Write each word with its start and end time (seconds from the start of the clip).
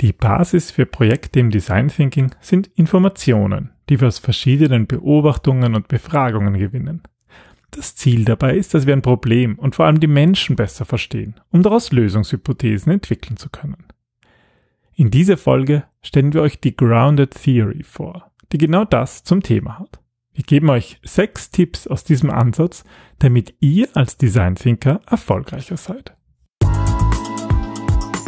Die 0.00 0.14
Basis 0.14 0.70
für 0.70 0.86
Projekte 0.86 1.40
im 1.40 1.50
Design 1.50 1.88
Thinking 1.88 2.30
sind 2.40 2.68
Informationen, 2.74 3.70
die 3.90 4.00
wir 4.00 4.08
aus 4.08 4.18
verschiedenen 4.18 4.86
Beobachtungen 4.86 5.74
und 5.74 5.88
Befragungen 5.88 6.58
gewinnen. 6.58 7.02
Das 7.70 7.96
Ziel 7.96 8.24
dabei 8.24 8.56
ist, 8.56 8.72
dass 8.72 8.86
wir 8.86 8.94
ein 8.94 9.02
Problem 9.02 9.58
und 9.58 9.74
vor 9.74 9.84
allem 9.84 10.00
die 10.00 10.06
Menschen 10.06 10.56
besser 10.56 10.86
verstehen, 10.86 11.38
um 11.50 11.62
daraus 11.62 11.92
Lösungshypothesen 11.92 12.92
entwickeln 12.92 13.36
zu 13.36 13.50
können. 13.50 13.84
In 14.94 15.10
dieser 15.10 15.36
Folge 15.36 15.84
stellen 16.02 16.32
wir 16.32 16.42
euch 16.42 16.60
die 16.60 16.76
Grounded 16.76 17.32
Theory 17.32 17.82
vor, 17.82 18.30
die 18.52 18.58
genau 18.58 18.86
das 18.86 19.22
zum 19.22 19.42
Thema 19.42 19.78
hat. 19.78 20.00
Wir 20.32 20.44
geben 20.44 20.70
euch 20.70 20.98
sechs 21.02 21.50
Tipps 21.50 21.86
aus 21.86 22.04
diesem 22.04 22.30
Ansatz, 22.30 22.84
damit 23.18 23.54
ihr 23.60 23.88
als 23.94 24.16
Design 24.16 24.54
Thinker 24.54 25.02
erfolgreicher 25.06 25.76
seid. 25.76 26.16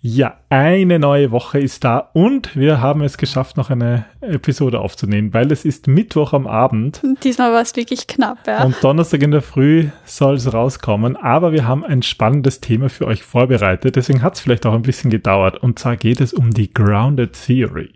Ja, 0.00 0.38
eine 0.50 0.98
neue 0.98 1.30
Woche 1.32 1.58
ist 1.58 1.82
da 1.82 2.10
und 2.12 2.54
wir 2.54 2.80
haben 2.80 3.02
es 3.02 3.18
geschafft, 3.18 3.56
noch 3.56 3.70
eine 3.70 4.04
Episode 4.20 4.80
aufzunehmen, 4.80 5.34
weil 5.34 5.50
es 5.50 5.64
ist 5.64 5.88
Mittwoch 5.88 6.32
am 6.32 6.46
Abend. 6.46 7.02
Diesmal 7.24 7.52
war 7.52 7.62
es 7.62 7.74
wirklich 7.74 8.06
knapp, 8.06 8.46
ja. 8.46 8.62
Und 8.62 8.76
Donnerstag 8.84 9.22
in 9.22 9.32
der 9.32 9.42
Früh 9.42 9.88
soll 10.04 10.36
es 10.36 10.52
rauskommen, 10.52 11.16
aber 11.16 11.52
wir 11.52 11.66
haben 11.66 11.84
ein 11.84 12.02
spannendes 12.02 12.60
Thema 12.60 12.88
für 12.88 13.06
euch 13.06 13.22
vorbereitet, 13.22 13.96
deswegen 13.96 14.22
hat 14.22 14.34
es 14.34 14.40
vielleicht 14.40 14.66
auch 14.66 14.74
ein 14.74 14.82
bisschen 14.82 15.10
gedauert. 15.10 15.62
Und 15.62 15.78
zwar 15.78 15.96
geht 15.96 16.20
es 16.20 16.32
um 16.32 16.52
die 16.52 16.72
Grounded 16.72 17.32
Theory. 17.32 17.92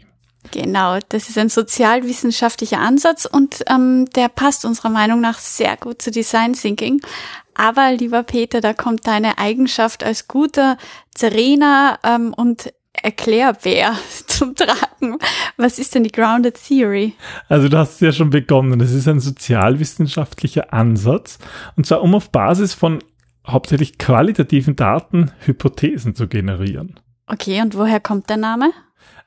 Genau, 0.52 0.98
das 1.10 1.28
ist 1.28 1.36
ein 1.38 1.50
sozialwissenschaftlicher 1.50 2.80
Ansatz 2.80 3.26
und 3.26 3.62
ähm, 3.68 4.06
der 4.16 4.28
passt 4.28 4.64
unserer 4.64 4.88
Meinung 4.88 5.20
nach 5.20 5.38
sehr 5.38 5.76
gut 5.76 6.00
zu 6.00 6.10
Design 6.10 6.54
Thinking. 6.54 7.02
Aber 7.60 7.92
lieber 7.92 8.22
Peter, 8.22 8.62
da 8.62 8.72
kommt 8.72 9.06
deine 9.06 9.36
Eigenschaft 9.36 10.02
als 10.02 10.28
guter 10.28 10.78
Zerrener 11.14 11.98
ähm, 12.02 12.32
und 12.34 12.72
Erklärbär 12.94 13.92
zum 14.26 14.54
Tragen. 14.56 15.18
Was 15.58 15.78
ist 15.78 15.94
denn 15.94 16.04
die 16.04 16.10
Grounded 16.10 16.58
Theory? 16.66 17.12
Also 17.50 17.68
du 17.68 17.76
hast 17.76 17.96
es 17.96 18.00
ja 18.00 18.12
schon 18.12 18.30
begonnen. 18.30 18.80
Es 18.80 18.92
ist 18.92 19.06
ein 19.08 19.20
sozialwissenschaftlicher 19.20 20.72
Ansatz 20.72 21.38
und 21.76 21.84
zwar 21.84 22.00
um 22.00 22.14
auf 22.14 22.30
Basis 22.30 22.72
von 22.72 23.00
hauptsächlich 23.46 23.98
qualitativen 23.98 24.74
Daten 24.74 25.30
Hypothesen 25.40 26.14
zu 26.14 26.28
generieren. 26.28 26.98
Okay, 27.26 27.60
und 27.60 27.76
woher 27.76 28.00
kommt 28.00 28.30
der 28.30 28.38
Name? 28.38 28.72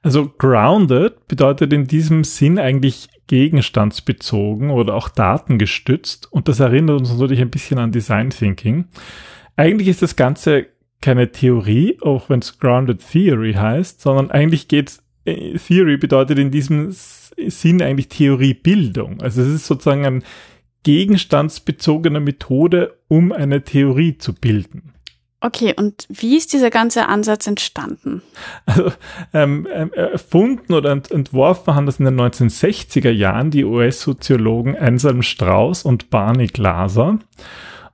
Also 0.02 0.28
grounded 0.28 1.28
bedeutet 1.28 1.72
in 1.72 1.86
diesem 1.86 2.24
Sinn 2.24 2.58
eigentlich 2.58 3.10
gegenstandsbezogen 3.28 4.70
oder 4.70 4.96
auch 4.96 5.10
datengestützt 5.10 6.32
und 6.32 6.48
das 6.48 6.60
erinnert 6.60 7.00
uns 7.00 7.12
natürlich 7.12 7.42
ein 7.42 7.50
bisschen 7.50 7.80
an 7.80 7.92
Design 7.92 8.30
Thinking. 8.30 8.86
Eigentlich 9.56 9.88
ist 9.88 10.02
das 10.02 10.16
Ganze 10.16 10.68
keine 11.02 11.32
Theorie, 11.32 11.98
auch 12.02 12.30
wenn 12.30 12.40
es 12.40 12.60
Grounded 12.60 13.02
Theory 13.12 13.54
heißt, 13.54 14.02
sondern 14.02 14.32
eigentlich 14.32 14.68
geht 14.68 15.00
äh, 15.26 15.58
Theory 15.58 15.98
bedeutet 15.98 16.40
in 16.40 16.52
diesem 16.52 16.90
Sinn 16.92 17.82
eigentlich 17.82 18.08
Theoriebildung. 18.10 19.22
Also 19.22 19.42
es 19.42 19.50
ist 19.50 19.68
sozusagen 19.68 20.06
eine 20.06 20.22
gegenstandsbezogene 20.84 22.20
Methode, 22.20 22.98
um 23.08 23.32
eine 23.32 23.64
Theorie 23.64 24.18
zu 24.18 24.34
bilden. 24.34 24.93
Okay, 25.46 25.74
und 25.76 26.08
wie 26.08 26.38
ist 26.38 26.54
dieser 26.54 26.70
ganze 26.70 27.10
Ansatz 27.10 27.48
entstanden? 27.48 28.22
Also 28.66 28.94
ähm, 29.34 29.68
ähm 29.70 29.92
erfunden 29.92 30.74
oder 30.74 30.92
ent 30.92 31.12
entworfen 31.12 31.76
haben 31.76 31.86
das 31.86 32.00
in 32.00 32.06
den 32.06 32.18
1960er 32.18 33.10
Jahren 33.10 33.52
die 33.52 33.66
US-Soziologen 33.66 34.78
Anselm 34.78 35.22
Strauss 35.22 35.84
und 35.84 36.10
Barney 36.10 36.48
Glaser. 36.48 37.20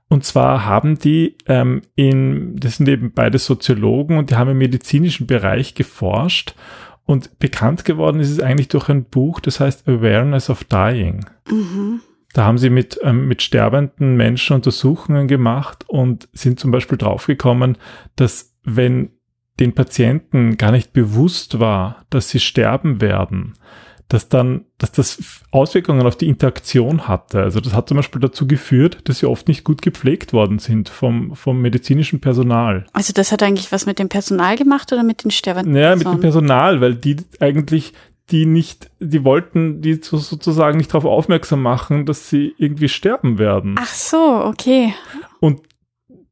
Und 0.08 0.24
zwar 0.24 0.64
haben 0.64 1.00
die 1.00 1.38
ähm, 1.46 1.82
in, 1.96 2.54
das 2.54 2.76
sind 2.76 2.88
eben 2.88 3.10
beide 3.12 3.40
Soziologen 3.40 4.16
und 4.16 4.30
die 4.30 4.36
haben 4.36 4.50
im 4.50 4.58
medizinischen 4.58 5.26
Bereich 5.26 5.74
geforscht. 5.74 6.54
Und 7.04 7.40
bekannt 7.40 7.84
geworden 7.84 8.20
ist 8.20 8.30
es 8.30 8.38
eigentlich 8.38 8.68
durch 8.68 8.88
ein 8.88 9.06
Buch, 9.06 9.40
das 9.40 9.58
heißt 9.58 9.88
Awareness 9.88 10.50
of 10.50 10.62
Dying. 10.62 11.26
Mhm. 11.50 12.00
Da 12.32 12.44
haben 12.44 12.58
sie 12.58 12.70
mit, 12.70 12.98
ähm, 13.02 13.26
mit 13.26 13.42
sterbenden 13.42 14.16
Menschen 14.16 14.54
Untersuchungen 14.54 15.26
gemacht 15.26 15.84
und 15.88 16.28
sind 16.32 16.60
zum 16.60 16.70
Beispiel 16.70 16.98
draufgekommen, 16.98 17.76
dass 18.16 18.54
wenn 18.62 19.10
den 19.58 19.74
Patienten 19.74 20.56
gar 20.56 20.72
nicht 20.72 20.92
bewusst 20.92 21.60
war, 21.60 22.04
dass 22.08 22.30
sie 22.30 22.40
sterben 22.40 23.00
werden, 23.00 23.54
dass 24.10 24.28
dann, 24.28 24.64
dass 24.78 24.90
das 24.90 25.22
Auswirkungen 25.52 26.04
auf 26.04 26.16
die 26.16 26.28
Interaktion 26.28 27.06
hatte. 27.06 27.42
Also 27.42 27.60
das 27.60 27.74
hat 27.74 27.88
zum 27.88 27.96
Beispiel 27.96 28.20
dazu 28.20 28.48
geführt, 28.48 28.98
dass 29.04 29.20
sie 29.20 29.26
oft 29.26 29.46
nicht 29.46 29.62
gut 29.62 29.82
gepflegt 29.82 30.32
worden 30.32 30.58
sind 30.58 30.88
vom, 30.88 31.36
vom 31.36 31.60
medizinischen 31.60 32.20
Personal. 32.20 32.86
Also 32.92 33.12
das 33.12 33.30
hat 33.30 33.42
eigentlich 33.42 33.70
was 33.70 33.86
mit 33.86 34.00
dem 34.00 34.08
Personal 34.08 34.56
gemacht 34.56 34.92
oder 34.92 35.04
mit 35.04 35.22
den 35.22 35.30
Sterbenden? 35.30 35.74
Naja, 35.74 35.94
mit 35.94 36.06
dem 36.06 36.20
Personal, 36.20 36.80
weil 36.80 36.96
die 36.96 37.18
eigentlich 37.38 37.92
die 38.30 38.46
nicht, 38.46 38.90
die 39.00 39.24
wollten 39.24 39.80
die 39.82 39.94
sozusagen 39.94 40.78
nicht 40.78 40.90
darauf 40.90 41.04
aufmerksam 41.04 41.62
machen, 41.62 42.06
dass 42.06 42.28
sie 42.30 42.54
irgendwie 42.58 42.88
sterben 42.88 43.38
werden. 43.38 43.76
Ach 43.78 43.92
so, 43.92 44.44
okay. 44.44 44.94
Und 45.40 45.62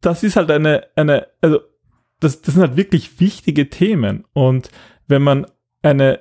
das 0.00 0.22
ist 0.22 0.36
halt 0.36 0.50
eine, 0.50 0.86
eine, 0.96 1.26
also 1.40 1.60
das, 2.20 2.40
das 2.42 2.54
sind 2.54 2.62
halt 2.62 2.76
wirklich 2.76 3.20
wichtige 3.20 3.68
Themen. 3.68 4.24
Und 4.32 4.70
wenn 5.06 5.22
man 5.22 5.46
eine, 5.82 6.20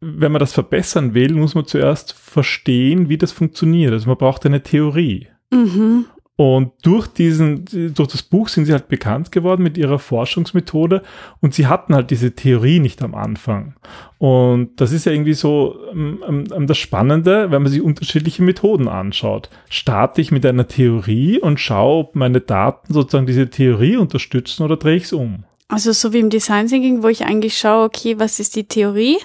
wenn 0.00 0.32
man 0.32 0.40
das 0.40 0.52
verbessern 0.52 1.14
will, 1.14 1.32
muss 1.32 1.54
man 1.54 1.66
zuerst 1.66 2.12
verstehen, 2.12 3.08
wie 3.08 3.18
das 3.18 3.32
funktioniert. 3.32 3.92
Also 3.92 4.08
man 4.08 4.18
braucht 4.18 4.44
eine 4.44 4.62
Theorie. 4.62 5.28
Mhm. 5.50 6.06
Und 6.36 6.72
durch 6.82 7.06
diesen, 7.06 7.64
durch 7.94 8.08
das 8.08 8.24
Buch 8.24 8.48
sind 8.48 8.64
sie 8.64 8.72
halt 8.72 8.88
bekannt 8.88 9.30
geworden 9.30 9.62
mit 9.62 9.78
ihrer 9.78 10.00
Forschungsmethode 10.00 11.02
und 11.40 11.54
sie 11.54 11.68
hatten 11.68 11.94
halt 11.94 12.10
diese 12.10 12.34
Theorie 12.34 12.80
nicht 12.80 13.02
am 13.02 13.14
Anfang. 13.14 13.76
Und 14.18 14.80
das 14.80 14.90
ist 14.90 15.06
ja 15.06 15.12
irgendwie 15.12 15.34
so 15.34 15.78
ähm, 15.92 16.18
ähm, 16.26 16.66
das 16.66 16.78
Spannende, 16.78 17.52
wenn 17.52 17.62
man 17.62 17.70
sich 17.70 17.82
unterschiedliche 17.82 18.42
Methoden 18.42 18.88
anschaut. 18.88 19.48
Starte 19.68 20.20
ich 20.20 20.32
mit 20.32 20.44
einer 20.44 20.66
Theorie 20.66 21.38
und 21.38 21.60
schaue, 21.60 22.00
ob 22.00 22.16
meine 22.16 22.40
Daten 22.40 22.92
sozusagen 22.92 23.26
diese 23.26 23.48
Theorie 23.48 23.96
unterstützen 23.96 24.64
oder 24.64 24.76
drehe 24.76 24.96
ich 24.96 25.04
es 25.04 25.12
um. 25.12 25.44
Also 25.68 25.92
so 25.92 26.12
wie 26.12 26.18
im 26.18 26.30
Design 26.30 26.66
Thinking, 26.66 27.04
wo 27.04 27.08
ich 27.08 27.24
eigentlich 27.24 27.56
schaue, 27.56 27.84
okay, 27.84 28.18
was 28.18 28.40
ist 28.40 28.56
die 28.56 28.66
Theorie 28.66 29.18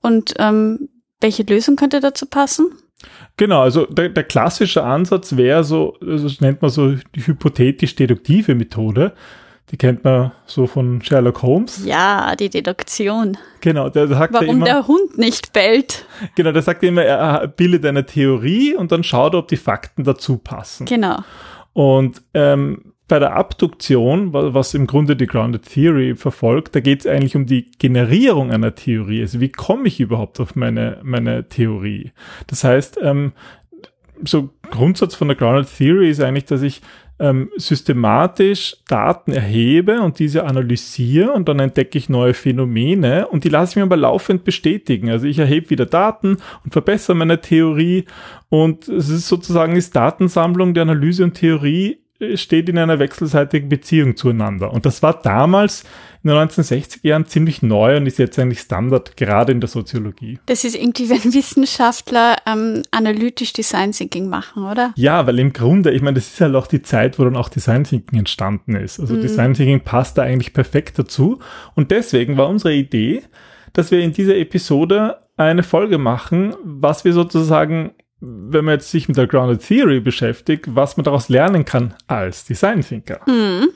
und 0.00 0.34
ähm, 0.38 0.88
welche 1.20 1.42
Lösung 1.42 1.74
könnte 1.74 1.98
dazu 1.98 2.26
passen? 2.26 2.70
Genau, 3.36 3.62
also 3.62 3.86
der, 3.86 4.10
der 4.10 4.24
klassische 4.24 4.82
Ansatz 4.82 5.36
wäre 5.36 5.64
so, 5.64 5.96
also 6.00 6.24
das 6.24 6.40
nennt 6.40 6.60
man 6.60 6.70
so 6.70 6.94
die 7.14 7.26
hypothetisch-deduktive 7.26 8.54
Methode. 8.54 9.12
Die 9.70 9.76
kennt 9.76 10.02
man 10.02 10.32
so 10.46 10.66
von 10.66 11.00
Sherlock 11.00 11.42
Holmes. 11.42 11.84
Ja, 11.84 12.34
die 12.34 12.50
Deduktion. 12.50 13.38
Genau, 13.60 13.88
der 13.88 14.08
sagt 14.08 14.34
Warum 14.34 14.48
immer, 14.48 14.64
der 14.64 14.88
Hund 14.88 15.16
nicht 15.16 15.52
bellt. 15.52 16.06
Genau, 16.34 16.50
der 16.50 16.62
sagt 16.62 16.82
immer, 16.82 17.04
er 17.04 17.46
bildet 17.46 17.86
eine 17.86 18.04
Theorie 18.04 18.74
und 18.74 18.90
dann 18.90 19.04
schaut 19.04 19.34
er, 19.34 19.38
ob 19.38 19.48
die 19.48 19.56
Fakten 19.56 20.02
dazu 20.02 20.38
passen. 20.38 20.86
Genau. 20.86 21.18
Und 21.72 22.20
ähm, 22.34 22.89
bei 23.10 23.18
der 23.18 23.34
Abduktion, 23.34 24.32
was 24.32 24.72
im 24.72 24.86
Grunde 24.86 25.16
die 25.16 25.26
Grounded 25.26 25.64
Theory 25.64 26.14
verfolgt, 26.14 26.76
da 26.76 26.80
geht 26.80 27.00
es 27.00 27.06
eigentlich 27.08 27.34
um 27.34 27.44
die 27.44 27.68
Generierung 27.78 28.52
einer 28.52 28.76
Theorie. 28.76 29.20
Also 29.20 29.40
wie 29.40 29.50
komme 29.50 29.88
ich 29.88 29.98
überhaupt 29.98 30.38
auf 30.38 30.54
meine, 30.54 30.98
meine 31.02 31.48
Theorie? 31.48 32.12
Das 32.46 32.62
heißt, 32.62 33.00
ähm, 33.02 33.32
so 34.22 34.50
Grundsatz 34.70 35.16
von 35.16 35.26
der 35.26 35.36
Grounded 35.36 35.68
Theory 35.76 36.08
ist 36.08 36.22
eigentlich, 36.22 36.44
dass 36.44 36.62
ich 36.62 36.82
ähm, 37.18 37.50
systematisch 37.56 38.76
Daten 38.86 39.32
erhebe 39.32 40.02
und 40.02 40.20
diese 40.20 40.44
analysiere 40.44 41.32
und 41.32 41.48
dann 41.48 41.58
entdecke 41.58 41.98
ich 41.98 42.08
neue 42.08 42.32
Phänomene 42.32 43.26
und 43.26 43.42
die 43.42 43.48
lasse 43.48 43.72
ich 43.72 43.76
mir 43.76 43.82
aber 43.82 43.96
laufend 43.96 44.44
bestätigen. 44.44 45.10
Also 45.10 45.26
ich 45.26 45.40
erhebe 45.40 45.70
wieder 45.70 45.86
Daten 45.86 46.36
und 46.64 46.72
verbessere 46.72 47.16
meine 47.16 47.40
Theorie 47.40 48.04
und 48.48 48.88
es 48.88 49.08
ist 49.08 49.26
sozusagen 49.26 49.74
ist 49.74 49.96
Datensammlung, 49.96 50.74
die 50.74 50.80
Analyse 50.80 51.24
und 51.24 51.34
Theorie 51.34 51.98
steht 52.34 52.68
in 52.68 52.78
einer 52.78 52.98
wechselseitigen 52.98 53.68
Beziehung 53.68 54.16
zueinander. 54.16 54.72
Und 54.72 54.86
das 54.86 55.02
war 55.02 55.20
damals 55.20 55.84
in 56.22 56.30
den 56.30 56.36
1960er 56.38 57.06
Jahren 57.06 57.26
ziemlich 57.26 57.62
neu 57.62 57.96
und 57.96 58.06
ist 58.06 58.18
jetzt 58.18 58.38
eigentlich 58.38 58.60
Standard, 58.60 59.16
gerade 59.16 59.52
in 59.52 59.60
der 59.60 59.68
Soziologie. 59.68 60.38
Das 60.46 60.64
ist 60.64 60.76
irgendwie, 60.76 61.08
wenn 61.08 61.32
Wissenschaftler 61.32 62.36
ähm, 62.46 62.82
analytisch 62.90 63.52
Design 63.52 63.92
Thinking 63.92 64.28
machen, 64.28 64.64
oder? 64.64 64.92
Ja, 64.96 65.26
weil 65.26 65.38
im 65.38 65.52
Grunde, 65.52 65.90
ich 65.92 66.02
meine, 66.02 66.16
das 66.16 66.28
ist 66.28 66.40
halt 66.40 66.54
auch 66.54 66.66
die 66.66 66.82
Zeit, 66.82 67.18
wo 67.18 67.24
dann 67.24 67.36
auch 67.36 67.48
Design 67.48 67.84
Thinking 67.84 68.18
entstanden 68.18 68.76
ist. 68.76 69.00
Also 69.00 69.14
mhm. 69.14 69.22
Design 69.22 69.54
Thinking 69.54 69.80
passt 69.80 70.18
da 70.18 70.22
eigentlich 70.22 70.52
perfekt 70.52 70.98
dazu. 70.98 71.38
Und 71.74 71.90
deswegen 71.90 72.36
war 72.36 72.48
unsere 72.48 72.74
Idee, 72.74 73.22
dass 73.72 73.90
wir 73.90 74.00
in 74.00 74.12
dieser 74.12 74.36
Episode 74.36 75.16
eine 75.36 75.62
Folge 75.62 75.96
machen, 75.96 76.54
was 76.62 77.04
wir 77.04 77.14
sozusagen, 77.14 77.92
wenn 78.20 78.64
man 78.64 78.74
jetzt 78.74 78.90
sich 78.90 79.08
mit 79.08 79.16
der 79.16 79.26
Grounded 79.26 79.66
Theory 79.66 80.00
beschäftigt, 80.00 80.66
was 80.68 80.96
man 80.96 81.04
daraus 81.04 81.28
lernen 81.28 81.64
kann 81.64 81.94
als 82.06 82.44
Design 82.44 82.82
Thinker. 82.82 83.20
Mhm. 83.26 83.68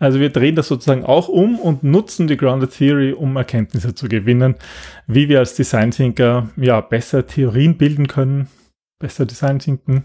Also 0.00 0.20
wir 0.20 0.30
drehen 0.30 0.54
das 0.54 0.68
sozusagen 0.68 1.04
auch 1.04 1.28
um 1.28 1.58
und 1.58 1.82
nutzen 1.82 2.28
die 2.28 2.36
Grounded 2.36 2.70
Theory, 2.70 3.12
um 3.12 3.36
Erkenntnisse 3.36 3.94
zu 3.94 4.08
gewinnen, 4.08 4.54
wie 5.06 5.28
wir 5.28 5.40
als 5.40 5.54
Design 5.54 5.90
Thinker 5.90 6.50
ja 6.56 6.80
besser 6.80 7.26
Theorien 7.26 7.76
bilden 7.76 8.06
können, 8.06 8.48
besser 9.00 9.26
Design 9.26 9.58
Thinken, 9.58 10.04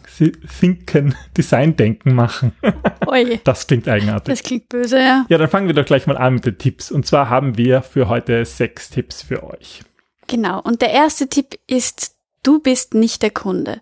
Thinken, 0.60 1.16
Design 1.38 1.76
Denken 1.76 2.16
machen. 2.16 2.54
Oje. 3.06 3.40
Das 3.44 3.68
klingt 3.68 3.88
eigenartig. 3.88 4.34
Das 4.34 4.44
klingt 4.44 4.70
böse, 4.70 4.98
ja. 4.98 5.26
Ja, 5.30 5.38
dann 5.38 5.50
fangen 5.50 5.68
wir 5.68 5.76
doch 5.76 5.86
gleich 5.86 6.08
mal 6.08 6.18
an 6.18 6.36
mit 6.36 6.46
den 6.46 6.58
Tipps. 6.58 6.92
Und 6.92 7.06
zwar 7.06 7.30
haben 7.30 7.58
wir 7.58 7.84
für 7.84 8.10
heute 8.10 8.46
sechs 8.46 8.90
Tipps 8.90 9.22
für 9.22 9.44
euch. 9.44 9.82
Genau. 10.28 10.60
Und 10.62 10.82
der 10.82 10.92
erste 10.92 11.28
Tipp 11.28 11.60
ist 11.68 12.16
Du 12.44 12.60
bist 12.60 12.94
nicht 12.94 13.22
der 13.22 13.32
Kunde. 13.32 13.82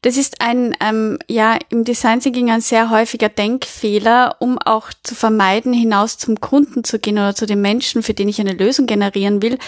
Das 0.00 0.16
ist 0.16 0.40
ein, 0.40 0.74
ähm, 0.80 1.18
ja, 1.28 1.58
im 1.68 1.84
Design 1.84 2.20
Thinking 2.20 2.50
ein 2.50 2.62
sehr 2.62 2.88
häufiger 2.88 3.28
Denkfehler, 3.28 4.36
um 4.40 4.58
auch 4.58 4.90
zu 5.02 5.14
vermeiden, 5.14 5.74
hinaus 5.74 6.16
zum 6.16 6.40
Kunden 6.40 6.84
zu 6.84 6.98
gehen 6.98 7.18
oder 7.18 7.34
zu 7.34 7.44
den 7.44 7.60
Menschen, 7.60 8.02
für 8.02 8.14
den 8.14 8.28
ich 8.30 8.40
eine 8.40 8.54
Lösung 8.54 8.86
generieren 8.86 9.42
will, 9.42 9.58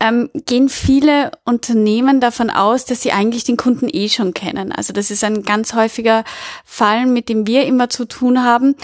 ähm, 0.00 0.28
gehen 0.46 0.68
viele 0.68 1.32
Unternehmen 1.44 2.20
davon 2.20 2.50
aus, 2.50 2.84
dass 2.84 3.00
sie 3.00 3.12
eigentlich 3.12 3.44
den 3.44 3.56
Kunden 3.56 3.88
eh 3.90 4.10
schon 4.10 4.34
kennen. 4.34 4.70
Also 4.70 4.92
das 4.92 5.10
ist 5.10 5.24
ein 5.24 5.42
ganz 5.42 5.72
häufiger 5.72 6.24
Fall, 6.66 7.06
mit 7.06 7.30
dem 7.30 7.46
wir 7.46 7.64
immer 7.64 7.88
zu 7.88 8.04
tun 8.04 8.44
haben 8.44 8.76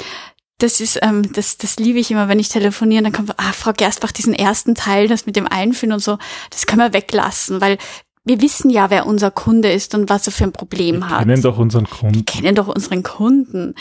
das 0.58 0.80
ist, 0.80 1.00
ähm, 1.02 1.32
das, 1.32 1.58
das 1.58 1.76
liebe 1.76 1.98
ich 1.98 2.10
immer, 2.10 2.28
wenn 2.28 2.38
ich 2.38 2.48
telefoniere, 2.48 3.02
dann 3.02 3.12
kommt, 3.12 3.38
ah, 3.38 3.52
Frau 3.52 3.72
Gerstbach, 3.72 4.12
diesen 4.12 4.34
ersten 4.34 4.74
Teil, 4.74 5.08
das 5.08 5.26
mit 5.26 5.36
dem 5.36 5.46
Einführen 5.48 5.92
und 5.92 6.00
so, 6.00 6.18
das 6.50 6.66
können 6.66 6.80
wir 6.80 6.92
weglassen, 6.92 7.60
weil 7.60 7.76
wir 8.24 8.40
wissen 8.40 8.70
ja, 8.70 8.90
wer 8.90 9.06
unser 9.06 9.30
Kunde 9.30 9.70
ist 9.70 9.94
und 9.94 10.08
was 10.08 10.26
er 10.26 10.32
für 10.32 10.44
ein 10.44 10.52
Problem 10.52 11.00
wir 11.00 11.10
hat. 11.10 11.20
Wir 11.20 11.26
kennen 11.26 11.42
doch 11.42 11.58
unseren 11.58 11.88
Kunden. 11.88 12.14
Wir 12.14 12.24
kennen 12.24 12.54
doch 12.54 12.68
unseren 12.68 13.02
Kunden. 13.02 13.74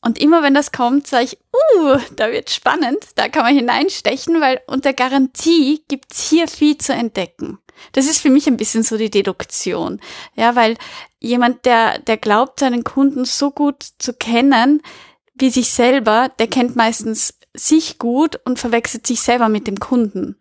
Und 0.00 0.20
immer 0.20 0.42
wenn 0.42 0.54
das 0.54 0.70
kommt, 0.70 1.08
sage 1.08 1.24
ich, 1.24 1.38
uh, 1.52 1.98
da 2.14 2.30
wird 2.30 2.50
spannend, 2.50 2.98
da 3.16 3.28
kann 3.28 3.42
man 3.42 3.54
hineinstechen, 3.54 4.40
weil 4.40 4.60
unter 4.68 4.92
Garantie 4.92 5.82
gibt's 5.88 6.28
hier 6.28 6.46
viel 6.46 6.78
zu 6.78 6.92
entdecken. 6.92 7.58
Das 7.92 8.06
ist 8.06 8.20
für 8.20 8.30
mich 8.30 8.46
ein 8.46 8.56
bisschen 8.56 8.84
so 8.84 8.96
die 8.96 9.10
Deduktion. 9.10 10.00
Ja, 10.34 10.54
weil 10.54 10.76
jemand, 11.18 11.64
der, 11.64 11.98
der 11.98 12.16
glaubt, 12.16 12.60
seinen 12.60 12.84
Kunden 12.84 13.24
so 13.24 13.50
gut 13.50 13.84
zu 13.98 14.12
kennen, 14.12 14.82
wie 15.34 15.50
sich 15.50 15.72
selber, 15.72 16.28
der 16.38 16.46
kennt 16.46 16.76
meistens 16.76 17.34
sich 17.54 17.98
gut 17.98 18.40
und 18.44 18.58
verwechselt 18.58 19.06
sich 19.06 19.20
selber 19.20 19.48
mit 19.48 19.66
dem 19.66 19.78
Kunden. 19.78 20.36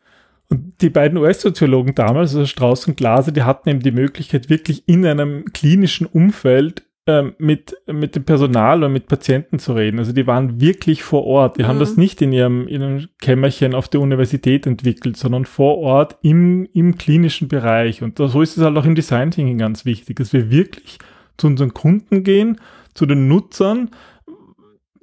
Und 0.49 0.81
die 0.81 0.89
beiden 0.89 1.17
US-Soziologen 1.17 1.93
damals, 1.95 2.33
also 2.33 2.45
Strauß 2.45 2.87
und 2.87 2.97
Glaser, 2.97 3.31
die 3.31 3.43
hatten 3.43 3.69
eben 3.69 3.81
die 3.81 3.91
Möglichkeit, 3.91 4.49
wirklich 4.49 4.87
in 4.87 5.05
einem 5.05 5.45
klinischen 5.51 6.07
Umfeld 6.07 6.83
ähm, 7.07 7.35
mit, 7.37 7.75
mit 7.85 8.15
dem 8.15 8.25
Personal 8.25 8.83
und 8.83 8.93
mit 8.93 9.07
Patienten 9.07 9.59
zu 9.59 9.73
reden. 9.73 9.97
Also 9.97 10.11
die 10.11 10.27
waren 10.27 10.59
wirklich 10.61 11.03
vor 11.03 11.25
Ort. 11.25 11.57
Die 11.57 11.63
mhm. 11.63 11.67
haben 11.67 11.79
das 11.79 11.97
nicht 11.97 12.21
in 12.21 12.33
ihrem, 12.33 12.67
in 12.67 12.83
einem 12.83 13.07
Kämmerchen 13.21 13.75
auf 13.75 13.87
der 13.87 14.01
Universität 14.01 14.67
entwickelt, 14.67 15.17
sondern 15.17 15.45
vor 15.45 15.77
Ort 15.77 16.17
im, 16.21 16.67
im 16.73 16.97
klinischen 16.97 17.47
Bereich. 17.47 18.01
Und 18.01 18.17
so 18.17 18.41
ist 18.41 18.57
es 18.57 18.63
halt 18.63 18.77
auch 18.77 18.85
im 18.85 18.95
Design 18.95 19.31
Thinking 19.31 19.57
ganz 19.57 19.85
wichtig, 19.85 20.17
dass 20.17 20.33
wir 20.33 20.51
wirklich 20.51 20.99
zu 21.37 21.47
unseren 21.47 21.73
Kunden 21.73 22.23
gehen, 22.23 22.59
zu 22.93 23.05
den 23.05 23.27
Nutzern, 23.27 23.91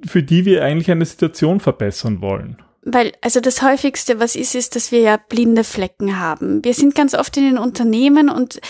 für 0.05 0.21
die 0.21 0.45
wir 0.45 0.63
eigentlich 0.63 0.91
eine 0.91 1.05
Situation 1.05 1.59
verbessern 1.59 2.21
wollen. 2.21 2.57
Weil, 2.87 3.13
also 3.21 3.39
das 3.39 3.63
häufigste, 3.63 4.19
was 4.19 4.35
ist, 4.35 4.53
ist, 4.53 4.75
dass 4.75 4.91
wir 4.91 4.99
ja 4.99 5.17
blinde 5.17 5.63
Flecken 5.63 6.19
haben. 6.19 6.63
Wir 6.63 6.75
sind 6.75 6.93
ganz 6.93 7.15
oft 7.15 7.35
in 7.35 7.43
den 7.43 7.57
Unternehmen 7.57 8.29
und 8.29 8.61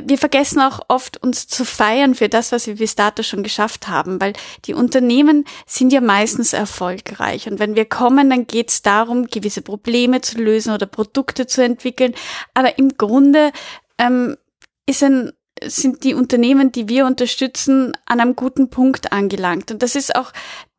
wir 0.00 0.16
vergessen 0.16 0.60
auch 0.60 0.78
oft, 0.86 1.20
uns 1.20 1.48
zu 1.48 1.64
feiern 1.64 2.14
für 2.14 2.28
das, 2.28 2.52
was 2.52 2.68
wir 2.68 2.76
bis 2.76 2.94
dato 2.94 3.24
schon 3.24 3.42
geschafft 3.42 3.88
haben, 3.88 4.20
weil 4.20 4.32
die 4.66 4.74
Unternehmen 4.74 5.44
sind 5.66 5.92
ja 5.92 6.00
meistens 6.00 6.52
erfolgreich. 6.52 7.48
Und 7.48 7.58
wenn 7.58 7.74
wir 7.74 7.84
kommen, 7.84 8.30
dann 8.30 8.46
geht 8.46 8.70
es 8.70 8.82
darum, 8.82 9.26
gewisse 9.26 9.60
Probleme 9.60 10.20
zu 10.20 10.38
lösen 10.38 10.72
oder 10.72 10.86
Produkte 10.86 11.48
zu 11.48 11.60
entwickeln. 11.60 12.14
Aber 12.54 12.78
im 12.78 12.96
Grunde 12.96 13.50
ähm, 13.98 14.36
ist 14.86 15.02
ein 15.02 15.32
sind 15.62 16.04
die 16.04 16.14
Unternehmen, 16.14 16.72
die 16.72 16.88
wir 16.88 17.06
unterstützen, 17.06 17.92
an 18.06 18.20
einem 18.20 18.36
guten 18.36 18.70
Punkt 18.70 19.12
angelangt. 19.12 19.70
Und 19.70 19.82
das 19.82 19.94
ist 19.94 20.16
auch, 20.16 20.32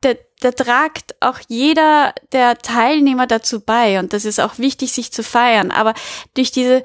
der, 0.04 0.18
der 0.44 0.54
tragt 0.54 1.16
auch 1.22 1.40
jeder 1.48 2.14
der 2.32 2.58
Teilnehmer 2.58 3.28
dazu 3.28 3.62
bei. 3.62 4.00
Und 4.00 4.14
das 4.14 4.26
ist 4.26 4.40
auch 4.40 4.58
wichtig, 4.58 4.92
sich 4.92 5.12
zu 5.12 5.24
feiern. 5.24 5.72
Aber 5.72 5.94
durch 6.34 6.52
diese, 6.52 6.84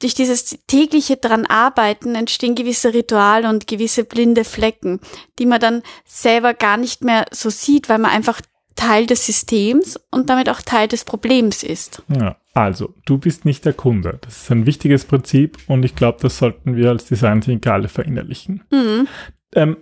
durch 0.00 0.14
dieses 0.14 0.58
tägliche 0.66 1.16
dran 1.16 1.44
arbeiten 1.46 2.14
entstehen 2.14 2.54
gewisse 2.54 2.94
Rituale 2.94 3.48
und 3.48 3.66
gewisse 3.66 4.04
blinde 4.04 4.44
Flecken, 4.44 5.00
die 5.38 5.46
man 5.46 5.60
dann 5.60 5.82
selber 6.06 6.54
gar 6.54 6.76
nicht 6.76 7.04
mehr 7.04 7.26
so 7.30 7.50
sieht, 7.50 7.88
weil 7.88 7.98
man 7.98 8.10
einfach 8.10 8.40
Teil 8.78 9.06
des 9.06 9.26
Systems 9.26 10.00
und 10.10 10.30
damit 10.30 10.48
auch 10.48 10.62
Teil 10.62 10.88
des 10.88 11.04
Problems 11.04 11.62
ist. 11.62 12.02
Ja, 12.08 12.36
also, 12.54 12.94
du 13.06 13.18
bist 13.18 13.44
nicht 13.44 13.64
der 13.64 13.72
Kunde. 13.72 14.18
Das 14.20 14.42
ist 14.42 14.50
ein 14.52 14.66
wichtiges 14.66 15.04
Prinzip 15.04 15.58
und 15.66 15.84
ich 15.84 15.96
glaube, 15.96 16.18
das 16.22 16.38
sollten 16.38 16.76
wir 16.76 16.88
als 16.90 17.06
Design 17.06 17.40
Thinker 17.40 17.74
alle 17.74 17.88
verinnerlichen. 17.88 18.62
Mhm. 18.70 19.08
Ähm, 19.54 19.76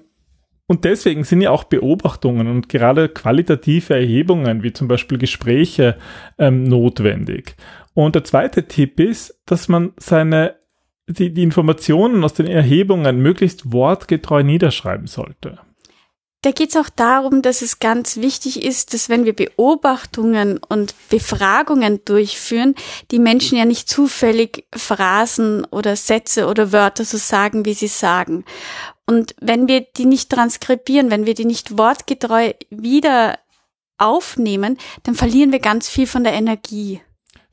und 0.67 0.85
deswegen 0.85 1.25
sind 1.25 1.43
ja 1.43 1.51
auch 1.51 1.65
Beobachtungen 1.65 2.49
und 2.49 2.69
gerade 2.69 3.09
qualitative 3.09 3.95
Erhebungen, 3.95 4.63
wie 4.63 4.73
zum 4.73 4.89
Beispiel 4.89 5.19
Gespräche, 5.19 5.99
ähm, 6.39 6.65
notwendig. 6.65 7.55
Und 7.95 8.15
der 8.15 8.25
zweite 8.25 8.67
Tipp 8.67 8.99
ist, 8.99 9.41
dass 9.47 9.69
man 9.69 9.93
seine 9.99 10.57
die, 11.09 11.33
die 11.33 11.43
Informationen 11.43 12.25
aus 12.25 12.35
den 12.35 12.47
Erhebungen 12.47 13.21
möglichst 13.21 13.73
wortgetreu 13.73 14.43
niederschreiben 14.43 15.07
sollte. 15.07 15.59
Da 16.47 16.53
geht 16.53 16.69
es 16.69 16.77
auch 16.77 16.89
darum, 16.89 17.43
dass 17.43 17.61
es 17.61 17.81
ganz 17.81 18.19
wichtig 18.19 18.63
ist, 18.63 18.95
dass 18.95 19.09
wenn 19.09 19.25
wir 19.25 19.33
Beobachtungen 19.35 20.59
und 20.59 20.95
Befragungen 21.09 22.05
durchführen, 22.05 22.77
die 23.11 23.19
Menschen 23.19 23.59
ja 23.59 23.65
nicht 23.65 23.89
zufällig 23.89 24.65
Phrasen 24.73 25.65
oder 25.65 25.97
Sätze 25.97 26.47
oder 26.47 26.71
Wörter 26.71 27.05
so 27.05 27.17
sagen, 27.17 27.65
wie 27.65 27.75
sie 27.75 27.89
sagen. 27.89 28.45
Und 29.07 29.35
wenn 29.41 29.67
wir 29.67 29.81
die 29.81 30.05
nicht 30.05 30.31
transkribieren, 30.31 31.11
wenn 31.11 31.27
wir 31.27 31.35
die 31.35 31.47
nicht 31.47 31.79
wortgetreu 31.79 32.53
wieder 32.71 33.41
aufnehmen, 33.99 34.79
dann 35.03 35.17
verlieren 35.17 35.51
wir 35.51 35.59
ganz 35.59 35.89
viel 35.89 36.07
von 36.07 36.23
der 36.23 36.35
Energie. 36.35 37.01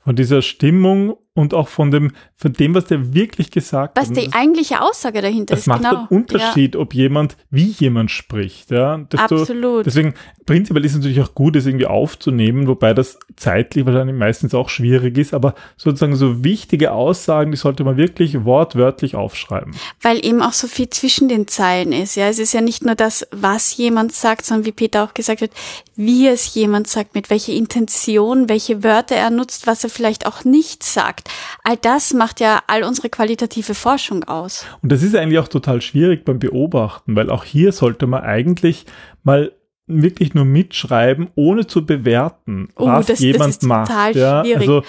Von 0.03 0.15
dieser 0.15 0.43
Stimmung 0.43 1.17
und 1.35 1.55
auch 1.55 1.67
von 1.67 1.89
dem, 1.89 2.11
von 2.35 2.53
dem, 2.53 2.75
was 2.75 2.85
der 2.85 3.13
wirklich 3.13 3.49
gesagt 3.49 3.97
was 3.97 4.09
hat. 4.09 4.15
Was 4.15 4.23
die 4.23 4.33
eigentliche 4.33 4.81
Aussage 4.81 5.21
dahinter 5.21 5.55
das 5.55 5.61
ist. 5.61 5.67
Das 5.67 5.81
macht 5.81 5.89
genau. 5.89 6.01
einen 6.01 6.07
Unterschied, 6.07 6.75
ja. 6.75 6.81
ob 6.81 6.93
jemand, 6.93 7.37
wie 7.49 7.65
jemand 7.65 8.11
spricht. 8.11 8.69
Ja, 8.69 9.03
Absolut. 9.17 9.85
deswegen, 9.85 10.13
prinzipiell 10.45 10.85
ist 10.85 10.91
es 10.91 10.97
natürlich 10.97 11.21
auch 11.21 11.33
gut, 11.33 11.55
das 11.55 11.65
irgendwie 11.65 11.87
aufzunehmen, 11.87 12.67
wobei 12.67 12.93
das 12.93 13.17
zeitlich 13.35 13.85
wahrscheinlich 13.85 14.15
meistens 14.15 14.53
auch 14.53 14.69
schwierig 14.69 15.17
ist, 15.17 15.33
aber 15.33 15.55
sozusagen 15.75 16.15
so 16.15 16.43
wichtige 16.43 16.91
Aussagen, 16.91 17.49
die 17.49 17.57
sollte 17.57 17.83
man 17.83 17.97
wirklich 17.97 18.45
wortwörtlich 18.45 19.15
aufschreiben. 19.15 19.73
Weil 20.01 20.23
eben 20.23 20.41
auch 20.43 20.53
so 20.53 20.67
viel 20.67 20.89
zwischen 20.91 21.29
den 21.29 21.47
Zeilen 21.47 21.93
ist. 21.93 22.15
Ja, 22.15 22.27
es 22.27 22.37
ist 22.37 22.53
ja 22.53 22.61
nicht 22.61 22.85
nur 22.85 22.93
das, 22.93 23.27
was 23.31 23.75
jemand 23.75 24.13
sagt, 24.13 24.45
sondern 24.45 24.67
wie 24.67 24.71
Peter 24.71 25.03
auch 25.03 25.15
gesagt 25.15 25.41
hat, 25.41 25.51
wie 25.95 26.27
es 26.27 26.53
jemand 26.53 26.87
sagt, 26.87 27.15
mit 27.15 27.31
welcher 27.31 27.53
Intention, 27.53 28.49
welche 28.49 28.83
Wörter 28.83 29.15
er 29.15 29.31
nutzt, 29.31 29.65
was 29.65 29.83
er 29.83 29.89
vielleicht 29.89 30.27
auch 30.27 30.43
nicht 30.43 30.83
sagt 30.83 31.22
sagt. 31.23 31.59
All 31.63 31.77
das 31.77 32.13
macht 32.13 32.39
ja 32.39 32.61
all 32.67 32.83
unsere 32.83 33.09
qualitative 33.09 33.73
Forschung 33.73 34.23
aus. 34.23 34.65
Und 34.81 34.91
das 34.91 35.03
ist 35.03 35.15
eigentlich 35.15 35.39
auch 35.39 35.47
total 35.47 35.81
schwierig 35.81 36.25
beim 36.25 36.39
Beobachten, 36.39 37.15
weil 37.15 37.29
auch 37.29 37.43
hier 37.43 37.71
sollte 37.71 38.07
man 38.07 38.23
eigentlich 38.23 38.85
mal 39.23 39.51
wirklich 39.85 40.33
nur 40.33 40.45
mitschreiben, 40.45 41.29
ohne 41.35 41.67
zu 41.67 41.85
bewerten, 41.85 42.69
oh, 42.75 42.87
was 42.87 43.07
das, 43.07 43.19
jemand 43.19 43.49
das 43.49 43.57
ist 43.57 43.63
macht. 43.63 43.87
Total 43.87 44.15
ja, 44.15 44.43
schwierig. 44.43 44.61
Also, 44.61 44.83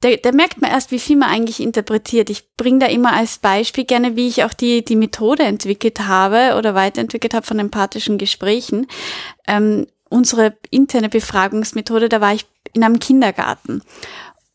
da, 0.00 0.10
da 0.14 0.30
merkt 0.32 0.60
man 0.60 0.70
erst, 0.70 0.90
wie 0.92 0.98
viel 0.98 1.16
man 1.16 1.30
eigentlich 1.30 1.60
interpretiert. 1.60 2.28
Ich 2.30 2.54
bringe 2.56 2.80
da 2.80 2.86
immer 2.86 3.14
als 3.14 3.38
Beispiel 3.38 3.84
gerne, 3.84 4.14
wie 4.14 4.28
ich 4.28 4.44
auch 4.44 4.52
die, 4.52 4.84
die 4.84 4.96
Methode 4.96 5.42
entwickelt 5.42 6.00
habe 6.00 6.56
oder 6.56 6.74
weiterentwickelt 6.74 7.34
habe 7.34 7.46
von 7.46 7.58
empathischen 7.58 8.18
Gesprächen. 8.18 8.86
Ähm, 9.48 9.86
unsere 10.08 10.56
interne 10.70 11.08
Befragungsmethode, 11.08 12.08
da 12.08 12.20
war 12.20 12.34
ich 12.34 12.46
in 12.74 12.84
einem 12.84 13.00
Kindergarten. 13.00 13.82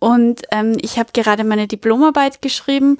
Und 0.02 0.42
ähm, 0.52 0.78
ich 0.82 0.98
habe 0.98 1.12
gerade 1.14 1.44
meine 1.44 1.68
Diplomarbeit 1.68 2.42
geschrieben 2.42 2.98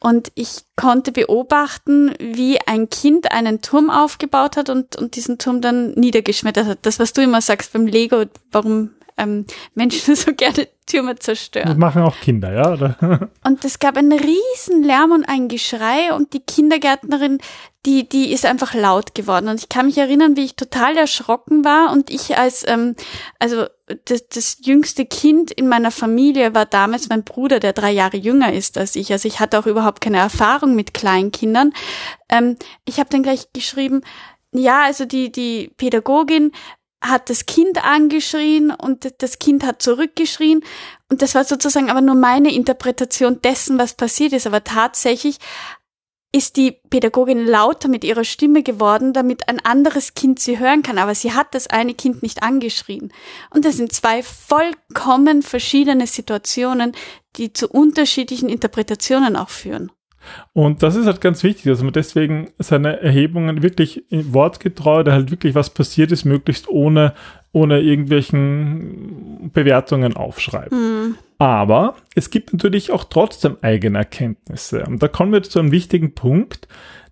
und 0.00 0.32
ich 0.34 0.62
konnte 0.76 1.12
beobachten, 1.12 2.14
wie 2.18 2.58
ein 2.66 2.88
Kind 2.88 3.30
einen 3.32 3.60
Turm 3.60 3.90
aufgebaut 3.90 4.56
hat 4.56 4.70
und, 4.70 4.96
und 4.96 5.14
diesen 5.14 5.36
Turm 5.36 5.60
dann 5.60 5.92
niedergeschmettert 5.92 6.66
hat. 6.66 6.78
Das, 6.82 6.98
was 6.98 7.12
du 7.12 7.20
immer 7.22 7.42
sagst 7.42 7.74
beim 7.74 7.86
Lego, 7.86 8.24
warum 8.50 8.92
ähm, 9.18 9.44
Menschen 9.74 10.16
so 10.16 10.32
gerne 10.32 10.68
Türme 10.86 11.16
zerstören. 11.16 11.68
Das 11.68 11.76
machen 11.76 12.02
auch 12.02 12.16
Kinder, 12.18 12.52
ja? 12.52 12.72
Oder? 12.72 13.30
und 13.44 13.64
es 13.64 13.78
gab 13.78 13.98
einen 13.98 14.18
riesen 14.18 14.82
Lärm 14.82 15.12
und 15.12 15.24
ein 15.24 15.48
Geschrei 15.48 16.14
und 16.14 16.32
die 16.32 16.40
Kindergärtnerin, 16.40 17.38
die, 17.86 18.08
die 18.08 18.32
ist 18.32 18.46
einfach 18.46 18.74
laut 18.74 19.14
geworden. 19.14 19.48
Und 19.48 19.60
ich 19.60 19.68
kann 19.68 19.86
mich 19.86 19.98
erinnern, 19.98 20.36
wie 20.36 20.44
ich 20.44 20.56
total 20.56 20.96
erschrocken 20.96 21.64
war 21.64 21.92
und 21.92 22.10
ich 22.10 22.38
als, 22.38 22.64
ähm, 22.66 22.96
also 23.38 23.66
das, 24.04 24.28
das 24.28 24.58
jüngste 24.62 25.06
Kind 25.06 25.50
in 25.50 25.68
meiner 25.68 25.90
Familie 25.90 26.54
war 26.54 26.66
damals 26.66 27.08
mein 27.08 27.24
Bruder, 27.24 27.60
der 27.60 27.72
drei 27.72 27.90
Jahre 27.90 28.16
jünger 28.16 28.52
ist 28.52 28.78
als 28.78 28.96
ich. 28.96 29.12
Also 29.12 29.28
ich 29.28 29.40
hatte 29.40 29.58
auch 29.58 29.66
überhaupt 29.66 30.00
keine 30.00 30.18
Erfahrung 30.18 30.74
mit 30.74 30.94
Kleinkindern. 30.94 31.72
Ähm, 32.28 32.56
ich 32.84 32.98
habe 32.98 33.10
dann 33.10 33.22
gleich 33.22 33.52
geschrieben, 33.52 34.02
ja, 34.52 34.82
also 34.84 35.04
die, 35.04 35.32
die 35.32 35.70
Pädagogin 35.76 36.52
hat 37.00 37.30
das 37.30 37.46
Kind 37.46 37.84
angeschrien 37.84 38.70
und 38.70 39.12
das 39.18 39.38
Kind 39.38 39.64
hat 39.64 39.82
zurückgeschrien. 39.82 40.62
Und 41.10 41.20
das 41.20 41.34
war 41.34 41.44
sozusagen 41.44 41.90
aber 41.90 42.00
nur 42.00 42.14
meine 42.14 42.54
Interpretation 42.54 43.40
dessen, 43.42 43.78
was 43.78 43.94
passiert 43.94 44.32
ist. 44.32 44.46
Aber 44.46 44.62
tatsächlich 44.62 45.38
ist 46.34 46.56
die 46.56 46.72
Pädagogin 46.88 47.46
lauter 47.46 47.88
mit 47.88 48.04
ihrer 48.04 48.24
Stimme 48.24 48.62
geworden, 48.62 49.12
damit 49.12 49.48
ein 49.48 49.60
anderes 49.60 50.14
Kind 50.14 50.40
sie 50.40 50.58
hören 50.58 50.82
kann. 50.82 50.96
Aber 50.96 51.14
sie 51.14 51.32
hat 51.32 51.54
das 51.54 51.66
eine 51.66 51.92
Kind 51.92 52.22
nicht 52.22 52.42
angeschrien. 52.42 53.12
Und 53.50 53.66
das 53.66 53.76
sind 53.76 53.92
zwei 53.92 54.22
vollkommen 54.22 55.42
verschiedene 55.42 56.06
Situationen, 56.06 56.92
die 57.36 57.52
zu 57.52 57.68
unterschiedlichen 57.68 58.48
Interpretationen 58.48 59.36
auch 59.36 59.50
führen. 59.50 59.92
Und 60.52 60.82
das 60.82 60.94
ist 60.94 61.06
halt 61.06 61.20
ganz 61.20 61.42
wichtig, 61.42 61.64
dass 61.64 61.82
man 61.82 61.92
deswegen 61.92 62.50
seine 62.58 63.00
Erhebungen 63.00 63.62
wirklich 63.62 64.04
wortgetreu, 64.10 65.02
da 65.02 65.12
halt 65.12 65.30
wirklich 65.30 65.54
was 65.54 65.70
passiert 65.70 66.12
ist, 66.12 66.24
möglichst 66.24 66.68
ohne, 66.68 67.14
ohne 67.52 67.80
irgendwelchen 67.80 69.50
Bewertungen 69.52 70.16
aufschreiben. 70.16 70.78
Mhm. 70.78 71.18
Aber 71.42 71.96
es 72.14 72.30
gibt 72.30 72.52
natürlich 72.52 72.92
auch 72.92 73.02
trotzdem 73.02 73.56
eigene 73.62 73.98
Erkenntnisse. 73.98 74.84
Und 74.84 75.02
da 75.02 75.08
kommen 75.08 75.32
wir 75.32 75.42
zu 75.42 75.58
einem 75.58 75.72
wichtigen 75.72 76.14
Punkt, 76.14 76.68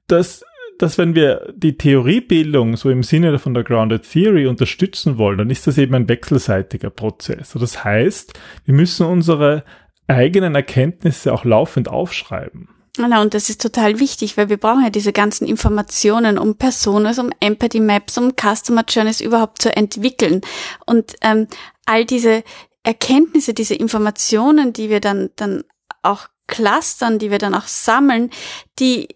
dass 0.06 0.44
dass 0.78 0.98
wenn 0.98 1.16
wir 1.16 1.52
die 1.54 1.76
Theoriebildung 1.76 2.76
so 2.76 2.90
im 2.90 3.02
Sinne 3.02 3.40
von 3.40 3.54
der 3.54 3.64
Grounded 3.64 4.08
Theory 4.08 4.46
unterstützen 4.46 5.18
wollen, 5.18 5.36
dann 5.36 5.50
ist 5.50 5.66
das 5.66 5.78
eben 5.78 5.94
ein 5.96 6.08
wechselseitiger 6.08 6.90
Prozess. 6.90 7.54
Das 7.58 7.84
heißt, 7.84 8.32
wir 8.64 8.72
müssen 8.72 9.04
unsere 9.04 9.64
eigenen 10.06 10.54
Erkenntnisse 10.54 11.34
auch 11.34 11.44
laufend 11.44 11.88
aufschreiben. 11.88 12.68
Genau, 12.96 13.20
und 13.20 13.34
das 13.34 13.50
ist 13.50 13.60
total 13.60 13.98
wichtig, 13.98 14.36
weil 14.36 14.48
wir 14.48 14.56
brauchen 14.56 14.84
ja 14.84 14.90
diese 14.90 15.12
ganzen 15.12 15.46
Informationen, 15.46 16.38
um 16.38 16.54
Personas, 16.54 17.18
um 17.18 17.30
Empathy 17.40 17.80
Maps, 17.80 18.16
um 18.16 18.32
Customer 18.34 18.84
Journeys 18.88 19.20
überhaupt 19.20 19.60
zu 19.60 19.76
entwickeln. 19.76 20.40
Und 20.86 21.16
ähm, 21.20 21.48
all 21.84 22.04
diese 22.04 22.42
Erkenntnisse, 22.82 23.54
diese 23.54 23.74
Informationen, 23.74 24.72
die 24.72 24.90
wir 24.90 25.00
dann, 25.00 25.30
dann 25.36 25.64
auch 26.02 26.28
clustern, 26.46 27.18
die 27.18 27.30
wir 27.30 27.38
dann 27.38 27.54
auch 27.54 27.66
sammeln, 27.66 28.30
die, 28.78 29.08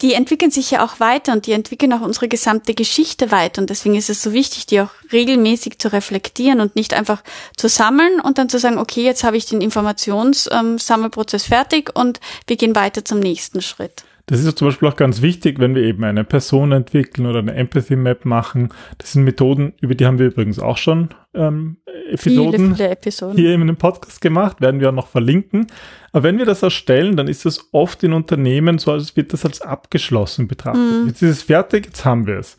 die 0.00 0.14
entwickeln 0.14 0.50
sich 0.50 0.70
ja 0.70 0.84
auch 0.84 1.00
weiter 1.00 1.32
und 1.32 1.46
die 1.46 1.52
entwickeln 1.52 1.92
auch 1.92 2.00
unsere 2.00 2.28
gesamte 2.28 2.74
Geschichte 2.74 3.30
weiter. 3.30 3.60
Und 3.60 3.70
deswegen 3.70 3.94
ist 3.94 4.10
es 4.10 4.22
so 4.22 4.32
wichtig, 4.32 4.66
die 4.66 4.80
auch 4.80 4.90
regelmäßig 5.12 5.78
zu 5.78 5.92
reflektieren 5.92 6.60
und 6.60 6.76
nicht 6.76 6.94
einfach 6.94 7.22
zu 7.56 7.68
sammeln 7.68 8.20
und 8.20 8.38
dann 8.38 8.48
zu 8.48 8.58
sagen, 8.58 8.78
okay, 8.78 9.02
jetzt 9.02 9.24
habe 9.24 9.36
ich 9.36 9.46
den 9.46 9.60
Informationssammelprozess 9.60 11.44
ähm, 11.44 11.48
fertig 11.48 11.96
und 11.96 12.20
wir 12.46 12.56
gehen 12.56 12.74
weiter 12.74 13.04
zum 13.04 13.18
nächsten 13.18 13.60
Schritt. 13.60 14.04
Das 14.28 14.44
ist 14.44 14.58
zum 14.58 14.68
Beispiel 14.68 14.88
auch 14.88 14.96
ganz 14.96 15.22
wichtig, 15.22 15.58
wenn 15.58 15.74
wir 15.74 15.82
eben 15.82 16.04
eine 16.04 16.22
Person 16.22 16.72
entwickeln 16.72 17.26
oder 17.26 17.38
eine 17.38 17.54
Empathy 17.54 17.96
Map 17.96 18.26
machen. 18.26 18.68
Das 18.98 19.12
sind 19.12 19.24
Methoden, 19.24 19.72
über 19.80 19.94
die 19.94 20.04
haben 20.04 20.18
wir 20.18 20.26
übrigens 20.26 20.58
auch 20.58 20.76
schon 20.76 21.08
ähm, 21.34 21.78
Episoden, 22.10 22.76
viele, 22.76 22.96
viele 23.00 23.32
hier 23.32 23.54
in 23.54 23.62
einem 23.62 23.76
Podcast 23.76 24.20
gemacht, 24.20 24.60
werden 24.60 24.80
wir 24.80 24.90
auch 24.90 24.94
noch 24.94 25.08
verlinken. 25.08 25.66
Aber 26.12 26.24
wenn 26.24 26.38
wir 26.38 26.44
das 26.44 26.62
erstellen, 26.62 27.16
dann 27.16 27.26
ist 27.26 27.46
das 27.46 27.68
oft 27.72 28.04
in 28.04 28.12
Unternehmen 28.12 28.78
so, 28.78 28.92
als 28.92 29.16
wird 29.16 29.32
das 29.32 29.46
als 29.46 29.62
abgeschlossen 29.62 30.46
betrachtet. 30.46 31.02
Mhm. 31.02 31.08
Jetzt 31.08 31.22
ist 31.22 31.30
es 31.30 31.42
fertig, 31.42 31.86
jetzt 31.86 32.04
haben 32.04 32.26
wir 32.26 32.38
es. 32.38 32.56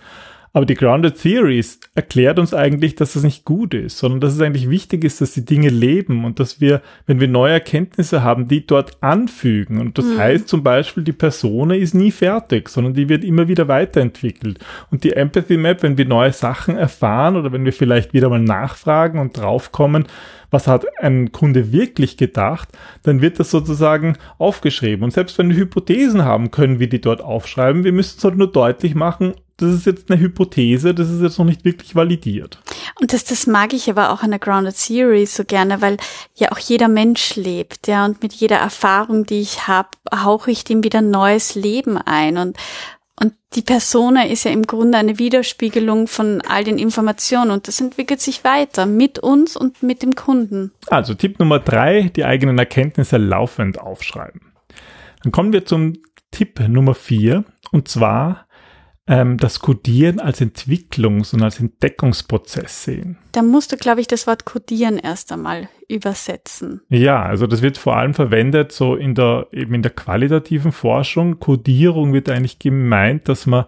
Aber 0.52 0.66
die 0.66 0.74
Grounded 0.74 1.22
Theories 1.22 1.80
erklärt 1.94 2.40
uns 2.40 2.54
eigentlich, 2.54 2.96
dass 2.96 3.14
das 3.14 3.24
nicht 3.24 3.46
gut 3.46 3.74
ist, 3.74 3.98
sondern 4.00 4.20
dass 4.20 4.34
es 4.34 4.42
eigentlich 4.42 4.70
wichtig 4.70 5.04
ist, 5.04 5.22
dass 5.22 5.34
die 5.34 5.46
Dinge 5.46 5.70
leben 5.70 6.26
und 6.26 6.40
dass 6.40 6.60
wir, 6.60 6.82
wenn 7.06 7.20
wir 7.20 7.28
neue 7.28 7.54
Erkenntnisse 7.54 8.24
haben, 8.24 8.48
die 8.48 8.66
dort 8.66 8.98
anfügen. 9.02 9.80
Und 9.80 9.98
das 9.98 10.06
mhm. 10.06 10.18
heißt 10.18 10.48
zum 10.48 10.64
Beispiel, 10.64 11.04
die 11.04 11.12
Persona 11.12 11.76
ist 11.76 11.94
nie 11.94 12.12
fertig, 12.12 12.70
sondern 12.70 12.96
die 12.96 13.10
wird 13.10 13.24
immer 13.24 13.48
wieder 13.48 13.68
weiterentwickelt. 13.68 14.60
Und 14.90 15.04
die 15.04 15.14
Empathy 15.14 15.58
Map, 15.58 15.84
wenn 15.84 15.98
wir 15.98 16.06
neue 16.06 16.34
Sachen 16.34 16.78
erfahren 16.78 17.36
oder 17.36 17.52
wenn 17.52 17.66
wir 17.66 17.74
vielleicht 17.74 18.14
wieder 18.14 18.30
mal 18.30 18.40
nachfragen 18.40 19.20
und 19.20 19.38
draufkommen, 19.38 20.08
was 20.52 20.68
hat 20.68 20.86
ein 21.00 21.32
Kunde 21.32 21.72
wirklich 21.72 22.18
gedacht, 22.18 22.70
dann 23.04 23.22
wird 23.22 23.40
das 23.40 23.52
sozusagen 23.52 24.18
aufgeschrieben. 24.40 25.04
Und 25.04 25.12
selbst 25.12 25.38
wenn 25.38 25.50
wir 25.50 25.58
Hypothesen 25.58 26.26
haben, 26.26 26.50
können 26.50 26.80
wir 26.80 26.90
die 26.90 27.02
dort 27.02 27.22
aufschreiben. 27.22 27.84
Wir 27.84 27.92
müssen 27.92 28.18
es 28.18 28.24
halt 28.24 28.36
nur 28.36 28.52
deutlich 28.52 28.96
machen, 28.96 29.36
das 29.60 29.74
ist 29.74 29.86
jetzt 29.86 30.10
eine 30.10 30.20
Hypothese, 30.20 30.94
das 30.94 31.10
ist 31.10 31.22
jetzt 31.22 31.38
noch 31.38 31.46
nicht 31.46 31.66
wirklich 31.66 31.96
validiert. 31.96 32.60
Und 33.00 33.14
das, 33.14 33.26
das 33.26 33.46
mag 33.48 33.74
ich 33.74 33.90
aber 33.90 34.12
auch 34.12 34.24
an 34.24 34.32
der 34.32 34.40
Grounded 34.40 34.76
Theory 34.76 35.26
so 35.26 35.44
gerne, 35.44 35.82
weil 35.82 35.98
ja 36.36 36.52
auch 36.52 36.60
jeder 36.60 36.88
Mensch 36.88 37.36
lebt, 37.36 37.88
ja, 37.88 38.06
und 38.06 38.24
mit 38.24 38.34
jeder 38.34 38.58
Erfahrung, 38.58 39.26
die 39.26 39.42
ich 39.42 39.68
habe, 39.68 39.90
hauche 40.14 40.52
ich 40.52 40.64
dem 40.64 40.84
wieder 40.84 41.02
neues 41.02 41.56
Leben 41.56 41.98
ein 41.98 42.38
und 42.38 42.58
und 43.22 43.34
die 43.54 43.62
Persona 43.62 44.28
ist 44.28 44.46
ja 44.46 44.52
im 44.52 44.64
Grunde 44.64 44.98
eine 44.98 45.20
Widerspiegelung 45.20 46.08
von 46.08 46.42
all 46.48 46.64
den 46.64 46.78
Informationen 46.78 47.52
und 47.52 47.68
das 47.68 47.82
entwickelt 47.82 48.22
sich 48.22 48.46
weiter 48.46 48.86
mit 48.86 49.20
uns 49.20 49.58
und 49.58 49.84
mit 49.84 50.04
dem 50.04 50.16
Kunden. 50.16 50.72
Also 50.88 51.14
Tipp 51.16 51.38
Nummer 51.38 51.60
drei, 51.60 52.12
die 52.16 52.24
eigenen 52.24 52.58
Erkenntnisse 52.58 53.18
laufend 53.18 53.78
aufschreiben. 53.78 54.54
Dann 55.22 55.34
kommen 55.34 55.52
wir 55.52 55.66
zum 55.66 55.98
Tipp 56.32 56.62
Nummer 56.66 56.96
vier 56.96 57.44
und 57.72 57.90
zwar 57.90 58.48
ähm, 59.10 59.38
das 59.38 59.60
Codieren 59.60 60.20
als 60.20 60.40
Entwicklungs- 60.40 61.34
und 61.34 61.42
als 61.42 61.60
Entdeckungsprozess 61.60 62.84
sehen. 62.84 63.18
Da 63.32 63.42
musst 63.42 63.72
du, 63.72 63.78
glaube 63.78 64.02
ich, 64.02 64.08
das 64.08 64.28
Wort 64.28 64.46
Codieren 64.46 65.00
erst 65.00 65.32
einmal 65.32 65.68
übersetzen. 65.88 66.82
Ja, 66.90 67.24
also 67.24 67.48
das 67.48 67.64
wird 67.64 67.80
vor 67.80 67.98
allem 67.98 68.14
verwendet 68.14 68.72
so 68.72 68.96
in 68.96 69.16
der, 69.16 69.48
eben 69.52 69.74
in 69.74 69.82
der 69.82 69.92
qualitativen 69.92 70.72
Forschung. 70.72 71.40
Codierung 71.40 72.14
wird 72.14 72.30
eigentlich 72.30 72.60
gemeint, 72.60 73.28
dass 73.28 73.48
man 73.48 73.66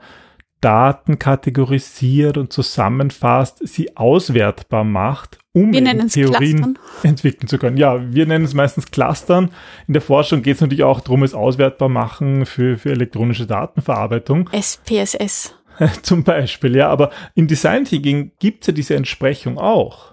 Daten 0.62 1.20
kategorisiert 1.20 2.38
und 2.38 2.54
zusammenfasst, 2.54 3.68
sie 3.68 3.98
auswertbar 3.98 4.84
macht, 4.84 5.40
um 5.54 5.72
Theorien 5.72 6.08
Clustern. 6.08 6.80
entwickeln 7.04 7.48
zu 7.48 7.58
können. 7.58 7.78
Ja, 7.78 8.00
wir 8.14 8.26
nennen 8.28 8.46
es 8.46 8.54
meistens 8.54 8.92
Clustern. 8.92 9.50
In 9.88 9.94
der 9.94 10.02
Forschung 10.02 10.44
geht 10.44 10.56
es 10.56 10.62
natürlich 10.62 10.84
auch 10.84 11.02
darum, 11.02 11.24
es 11.24 11.34
auswertbar 11.34 11.90
machen 11.90 12.46
für, 12.46 12.78
für 12.78 12.92
elektronische 12.92 13.48
Datenverarbeitung. 13.48 14.50
SPSS. 14.52 15.56
Zum 16.04 16.24
Beispiel, 16.24 16.76
ja, 16.76 16.90
aber 16.90 17.10
im 17.36 17.48
Design 17.48 17.86
Thinking 17.86 18.32
gibt 18.40 18.64
es 18.64 18.68
ja 18.68 18.74
diese 18.74 18.96
Entsprechung 18.96 19.58
auch. 19.58 20.11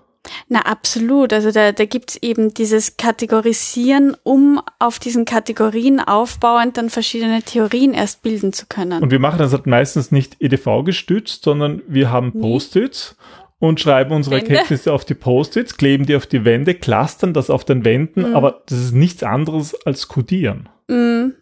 Na, 0.49 0.61
absolut. 0.61 1.33
Also 1.33 1.51
da, 1.51 1.73
da 1.73 1.85
gibt's 1.85 2.17
eben 2.17 2.55
dieses 2.55 2.97
Kategorisieren, 2.97 4.17
um 4.23 4.61
auf 4.79 4.99
diesen 4.99 5.25
Kategorien 5.25 6.01
aufbauend 6.01 6.77
dann 6.77 6.91
verschiedene 6.91 7.43
Theorien 7.43 7.95
erst 7.95 8.23
bilden 8.23 8.53
zu 8.53 8.67
können. 8.67 9.03
Und 9.03 9.11
wir 9.11 9.19
machen 9.19 9.39
das 9.39 9.53
halt 9.53 9.67
meistens 9.67 10.13
nicht 10.13 10.37
EDV 10.41 10.85
gestützt, 10.85 11.45
sondern 11.45 11.83
wir 11.87 12.11
haben 12.11 12.33
Post-its 12.41 13.17
und 13.59 13.81
schreiben 13.81 14.13
unsere 14.13 14.37
Wände. 14.37 14.51
Erkenntnisse 14.51 14.93
auf 14.93 15.05
die 15.05 15.15
Post-its, 15.15 15.77
kleben 15.77 16.07
die 16.07 16.17
auf 16.17 16.27
die 16.27 16.45
Wände, 16.45 16.75
clustern 16.75 17.35
das 17.35 17.51
auf 17.51 17.65
den 17.65 17.85
Wänden, 17.85 18.31
mhm. 18.31 18.37
aber 18.37 18.63
das 18.67 18.79
ist 18.79 18.93
nichts 18.93 19.23
anderes 19.23 19.75
als 19.87 20.09
Codieren. 20.09 20.69
Mhm. 20.89 21.35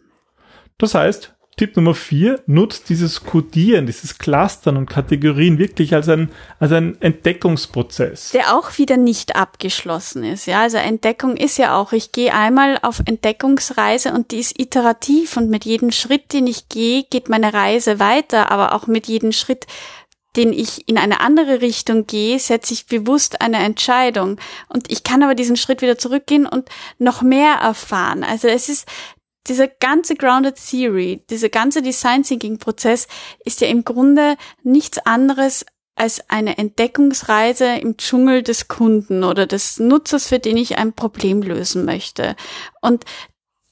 Das 0.77 0.95
heißt, 0.95 1.36
Tipp 1.57 1.75
Nummer 1.75 1.95
vier, 1.95 2.39
nutzt 2.45 2.87
dieses 2.87 3.23
Codieren, 3.23 3.87
dieses 3.87 4.19
Clustern 4.19 4.77
und 4.77 4.87
Kategorien 4.87 5.57
wirklich 5.57 5.95
als 5.95 6.07
ein, 6.07 6.29
als 6.59 6.71
ein 6.71 7.01
Entdeckungsprozess. 7.01 8.29
Der 8.29 8.55
auch 8.55 8.77
wieder 8.77 8.95
nicht 8.95 9.35
abgeschlossen 9.35 10.23
ist. 10.23 10.45
Ja, 10.45 10.61
also 10.61 10.77
Entdeckung 10.77 11.35
ist 11.35 11.57
ja 11.57 11.75
auch, 11.75 11.93
ich 11.93 12.11
gehe 12.11 12.31
einmal 12.31 12.77
auf 12.83 13.01
Entdeckungsreise 13.03 14.13
und 14.13 14.29
die 14.29 14.37
ist 14.37 14.59
iterativ 14.59 15.35
und 15.35 15.49
mit 15.49 15.65
jedem 15.65 15.91
Schritt, 15.91 16.31
den 16.31 16.45
ich 16.45 16.69
gehe, 16.69 17.05
geht 17.09 17.27
meine 17.27 17.51
Reise 17.51 17.99
weiter, 17.99 18.51
aber 18.51 18.75
auch 18.75 18.85
mit 18.85 19.07
jedem 19.07 19.31
Schritt, 19.31 19.65
den 20.35 20.53
ich 20.53 20.87
in 20.87 20.99
eine 20.99 21.21
andere 21.21 21.61
Richtung 21.61 22.05
gehe, 22.05 22.37
setze 22.37 22.75
ich 22.75 22.85
bewusst 22.85 23.41
eine 23.41 23.57
Entscheidung. 23.57 24.37
Und 24.69 24.91
ich 24.91 25.03
kann 25.03 25.23
aber 25.23 25.33
diesen 25.33 25.57
Schritt 25.57 25.81
wieder 25.81 25.97
zurückgehen 25.97 26.45
und 26.45 26.69
noch 26.99 27.23
mehr 27.23 27.55
erfahren. 27.55 28.23
Also 28.23 28.47
es 28.47 28.69
ist 28.69 28.87
dieser 29.49 29.67
ganze 29.67 30.15
Grounded 30.15 30.55
Theory, 30.55 31.23
dieser 31.29 31.49
ganze 31.49 31.81
Design 31.81 32.23
Thinking 32.23 32.57
Prozess 32.57 33.07
ist 33.45 33.61
ja 33.61 33.67
im 33.67 33.83
Grunde 33.83 34.35
nichts 34.63 34.97
anderes 34.99 35.65
als 35.95 36.29
eine 36.29 36.57
Entdeckungsreise 36.57 37.77
im 37.77 37.97
Dschungel 37.97 38.43
des 38.43 38.67
Kunden 38.67 39.23
oder 39.23 39.47
des 39.47 39.79
Nutzers, 39.79 40.27
für 40.27 40.39
den 40.39 40.57
ich 40.57 40.77
ein 40.77 40.93
Problem 40.93 41.41
lösen 41.41 41.85
möchte. 41.85 42.35
Und 42.81 43.03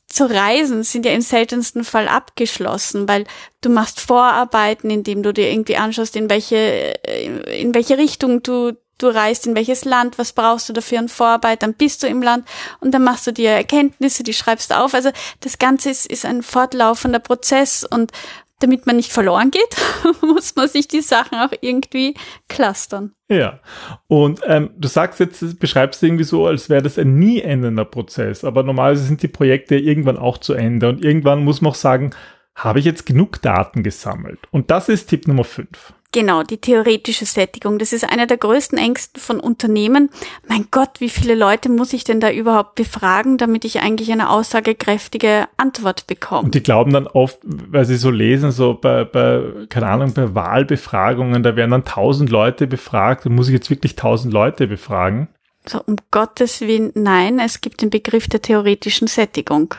zu 0.08 0.29
reisen 0.29 0.84
sind 0.84 1.05
ja 1.05 1.12
im 1.12 1.22
seltensten 1.22 1.84
Fall 1.84 2.08
abgeschlossen, 2.08 3.08
weil 3.08 3.25
du 3.62 3.70
machst 3.70 4.00
Vorarbeiten, 4.00 4.89
indem 4.89 5.24
du 5.24 5.34
dir 5.34 5.51
irgendwie 5.51 5.75
anschaust, 5.75 6.15
in 6.15 6.29
welche, 6.29 6.94
in 7.05 7.75
welche 7.75 7.98
Richtung 7.98 8.41
du 8.41 8.72
du 8.97 9.07
reist 9.07 9.47
in 9.47 9.55
welches 9.55 9.85
Land, 9.85 10.17
was 10.17 10.33
brauchst 10.33 10.69
du 10.69 10.73
dafür 10.73 10.99
an 10.99 11.09
Vorarbeit, 11.09 11.63
dann 11.63 11.73
bist 11.73 12.03
du 12.03 12.07
im 12.07 12.21
Land 12.21 12.47
und 12.79 12.91
dann 12.93 13.03
machst 13.03 13.27
du 13.27 13.31
dir 13.31 13.51
Erkenntnisse, 13.51 14.23
die 14.23 14.33
schreibst 14.33 14.71
du 14.71 14.77
auf. 14.77 14.93
Also 14.93 15.11
das 15.41 15.57
Ganze 15.57 15.89
ist, 15.89 16.05
ist 16.05 16.25
ein 16.25 16.43
fortlaufender 16.43 17.19
Prozess 17.19 17.83
und 17.83 18.11
damit 18.59 18.85
man 18.87 18.95
nicht 18.95 19.11
verloren 19.11 19.51
geht, 19.51 19.75
muss 20.21 20.55
man 20.55 20.67
sich 20.67 20.87
die 20.87 21.01
Sachen 21.01 21.37
auch 21.37 21.51
irgendwie 21.59 22.15
clustern. 22.47 23.13
Ja, 23.27 23.59
und 24.07 24.41
ähm, 24.45 24.69
du 24.77 24.87
sagst 24.87 25.19
jetzt, 25.19 25.59
beschreibst 25.59 26.01
irgendwie 26.01 26.23
so, 26.23 26.47
als 26.47 26.69
wäre 26.69 26.81
das 26.81 26.97
ein 26.97 27.19
nie 27.19 27.41
endender 27.41 27.85
Prozess, 27.85 28.43
aber 28.43 28.63
normalerweise 28.63 29.03
sind 29.03 29.23
die 29.23 29.27
Projekte 29.27 29.75
irgendwann 29.75 30.17
auch 30.17 30.37
zu 30.37 30.53
Ende 30.53 30.89
und 30.89 31.03
irgendwann 31.03 31.43
muss 31.43 31.61
man 31.61 31.71
auch 31.71 31.75
sagen, 31.75 32.11
habe 32.55 32.79
ich 32.79 32.85
jetzt 32.85 33.05
genug 33.05 33.41
Daten 33.41 33.83
gesammelt? 33.83 34.39
Und 34.51 34.71
das 34.71 34.87
ist 34.87 35.07
Tipp 35.07 35.27
Nummer 35.27 35.43
5. 35.43 35.93
Genau, 36.12 36.43
die 36.43 36.57
theoretische 36.57 37.25
Sättigung. 37.25 37.77
Das 37.77 37.91
ist 37.91 38.09
einer 38.09 38.25
der 38.25 38.38
größten 38.38 38.77
Ängsten 38.77 39.21
von 39.21 39.39
Unternehmen. 39.39 40.09
Mein 40.47 40.67
Gott, 40.71 41.00
wie 41.00 41.09
viele 41.09 41.35
Leute 41.35 41.67
muss 41.67 41.91
ich 41.91 42.05
denn 42.05 42.21
da 42.21 42.31
überhaupt 42.31 42.75
befragen, 42.75 43.38
damit 43.38 43.65
ich 43.65 43.81
eigentlich 43.81 44.12
eine 44.12 44.29
aussagekräftige 44.29 45.47
Antwort 45.57 46.07
bekomme? 46.07 46.43
Und 46.43 46.55
die 46.55 46.63
glauben 46.63 46.93
dann 46.93 47.07
oft, 47.07 47.39
weil 47.43 47.83
sie 47.83 47.97
so 47.97 48.12
lesen, 48.12 48.51
so 48.51 48.75
bei, 48.75 49.03
bei 49.03 49.41
keine 49.67 49.88
Ahnung, 49.88 50.13
bei 50.13 50.33
Wahlbefragungen, 50.33 51.43
da 51.43 51.57
werden 51.57 51.71
dann 51.71 51.85
tausend 51.85 52.29
Leute 52.29 52.65
befragt. 52.65 53.25
Muss 53.25 53.50
ich 53.50 53.53
jetzt 53.53 53.69
wirklich 53.69 53.97
tausend 53.97 54.33
Leute 54.33 54.67
befragen? 54.67 55.27
So, 55.67 55.81
um 55.86 55.98
Gottes 56.12 56.62
Willen, 56.62 56.91
nein, 56.95 57.39
es 57.39 57.62
gibt 57.62 57.81
den 57.81 57.89
Begriff 57.89 58.27
der 58.27 58.41
theoretischen 58.41 59.07
Sättigung. 59.07 59.75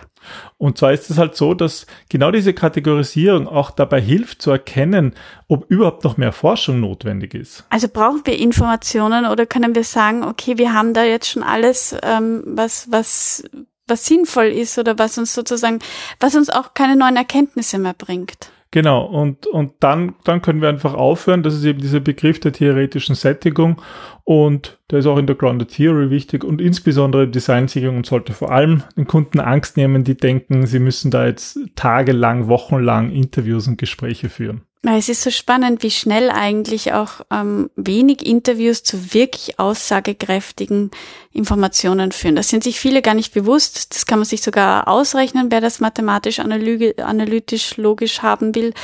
Und 0.59 0.79
zwar 0.79 0.93
ist 0.93 1.11
es 1.11 1.19
halt 1.19 1.37
so, 1.37 1.55
dass 1.55 1.87
genau 2.09 2.31
diese 2.31 2.55
Kategorisierung 2.55 3.47
auch 3.47 3.71
dabei 3.71 4.01
hilft 4.01 4.43
zu 4.43 4.51
erkennen, 4.51 5.15
ob 5.49 5.71
überhaupt 5.71 6.05
noch 6.05 6.17
mehr 6.17 6.33
Forschung 6.33 6.81
notwendig 6.81 7.35
ist. 7.35 7.65
Also 7.71 7.89
brauchen 7.89 8.23
wir 8.25 8.39
Informationen 8.39 9.27
oder 9.27 9.47
können 9.47 9.75
wir 9.75 9.85
sagen, 9.85 10.25
okay, 10.25 10.59
wir 10.59 10.73
haben 10.73 10.95
da 10.95 11.05
jetzt 11.05 11.29
schon 11.29 11.43
alles, 11.43 11.95
ähm, 12.03 12.43
was, 12.47 12.91
was, 12.91 13.45
was 13.87 14.05
sinnvoll 14.05 14.47
ist 14.47 14.79
oder 14.79 14.99
was 14.99 15.19
uns 15.19 15.35
sozusagen, 15.35 15.79
was 16.21 16.35
uns 16.35 16.51
auch 16.51 16.75
keine 16.75 16.97
neuen 16.97 17.17
Erkenntnisse 17.17 17.79
mehr 17.79 17.95
bringt. 17.95 18.51
Genau, 18.77 19.07
und, 19.07 19.47
und 19.47 19.73
dann, 19.81 20.17
dann 20.25 20.43
können 20.43 20.61
wir 20.61 20.69
einfach 20.69 20.93
aufhören. 20.93 21.43
Das 21.43 21.55
ist 21.55 21.65
eben 21.65 21.79
dieser 21.79 22.01
Begriff 22.01 22.41
der 22.41 22.53
theoretischen 22.53 23.15
Sättigung 23.15 23.81
und 24.23 24.79
der 24.91 24.99
ist 24.99 25.07
auch 25.07 25.17
in 25.17 25.27
der 25.27 25.35
Grounded 25.35 25.71
Theory 25.71 26.11
wichtig 26.11 26.45
und 26.45 26.61
insbesondere 26.61 27.27
Designsicherung 27.27 28.05
sollte 28.05 28.35
vor 28.35 28.53
allem 28.53 28.83
den 28.95 29.07
Kunden 29.07 29.41
Angst 29.41 29.79
nehmen, 29.79 30.05
die 30.05 30.15
denken, 30.15 30.67
sie 30.67 30.79
müssen 30.79 31.11
da 31.11 31.25
jetzt 31.25 31.59
tagelang, 31.75 32.49
wochenlang 32.49 33.13
Interviews 33.13 33.67
und 33.67 33.79
Gespräche 33.79 34.29
führen. 34.29 34.66
Es 34.83 35.09
ist 35.09 35.23
so 35.23 35.31
spannend, 35.31 35.83
wie 35.83 35.91
schnell 35.91 36.31
eigentlich 36.31 36.93
auch 36.93 37.23
ähm, 37.31 37.71
wenig 37.75 38.25
Interviews 38.25 38.85
zu 38.85 39.13
wirklich 39.15 39.59
aussagekräftigen 39.59 40.91
Informationen 41.33 42.13
führen. 42.13 42.37
Das 42.37 42.49
sind 42.49 42.63
sich 42.63 42.79
viele 42.79 43.03
gar 43.03 43.15
nicht 43.15 43.35
bewusst. 43.35 43.95
Das 43.95 44.07
kann 44.07 44.21
man 44.21 44.27
sich 44.27 44.43
sogar 44.43 44.87
ausrechnen, 44.87 45.51
wer 45.51 45.61
das 45.61 45.81
mathematisch, 45.81 46.39
analytisch, 46.39 47.77
logisch 47.79 48.23
haben 48.23 48.55
will. 48.55 48.75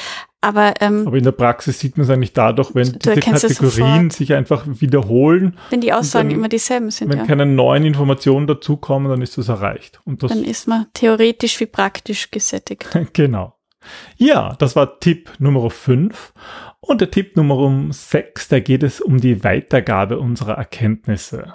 Aber, 0.45 0.75
ähm, 0.81 1.07
Aber 1.07 1.17
in 1.17 1.23
der 1.23 1.33
Praxis 1.33 1.79
sieht 1.79 1.97
man 1.97 2.05
es 2.05 2.11
eigentlich 2.11 2.33
dadurch, 2.33 2.75
wenn 2.75 2.99
diese 2.99 3.21
Kategorien 3.21 4.11
sich 4.11 4.35
einfach 4.35 4.65
wiederholen. 4.67 5.57
Wenn 5.71 5.81
die 5.81 5.93
Aussagen 5.93 6.31
dann, 6.31 6.39
immer 6.39 6.49
dieselben 6.49 6.91
sind. 6.91 7.11
Wenn 7.11 7.19
ja. 7.19 7.27
keine 7.27 7.47
neuen 7.47 7.87
Informationen 7.87 8.49
dazukommen, 8.49 9.09
dann 9.09 9.23
ist 9.23 9.39
das 9.39 9.49
erreicht. 9.49 10.01
Und 10.05 10.25
das 10.25 10.33
dann 10.33 10.43
ist 10.43 10.67
man 10.67 10.87
theoretisch 10.95 11.61
wie 11.61 11.67
praktisch 11.67 12.33
gesättigt. 12.33 12.89
genau. 13.13 13.55
Ja, 14.17 14.55
das 14.59 14.77
war 14.77 15.01
Tipp 15.01 15.31
Nummer 15.39 15.71
5. 15.71 16.33
Und 16.81 17.01
der 17.01 17.11
Tipp 17.11 17.37
Nummer 17.37 17.93
6, 17.93 18.49
da 18.49 18.61
geht 18.61 18.83
es 18.83 19.01
um 19.01 19.21
die 19.21 19.45
Weitergabe 19.45 20.19
unserer 20.19 20.55
Erkenntnisse. 20.55 21.55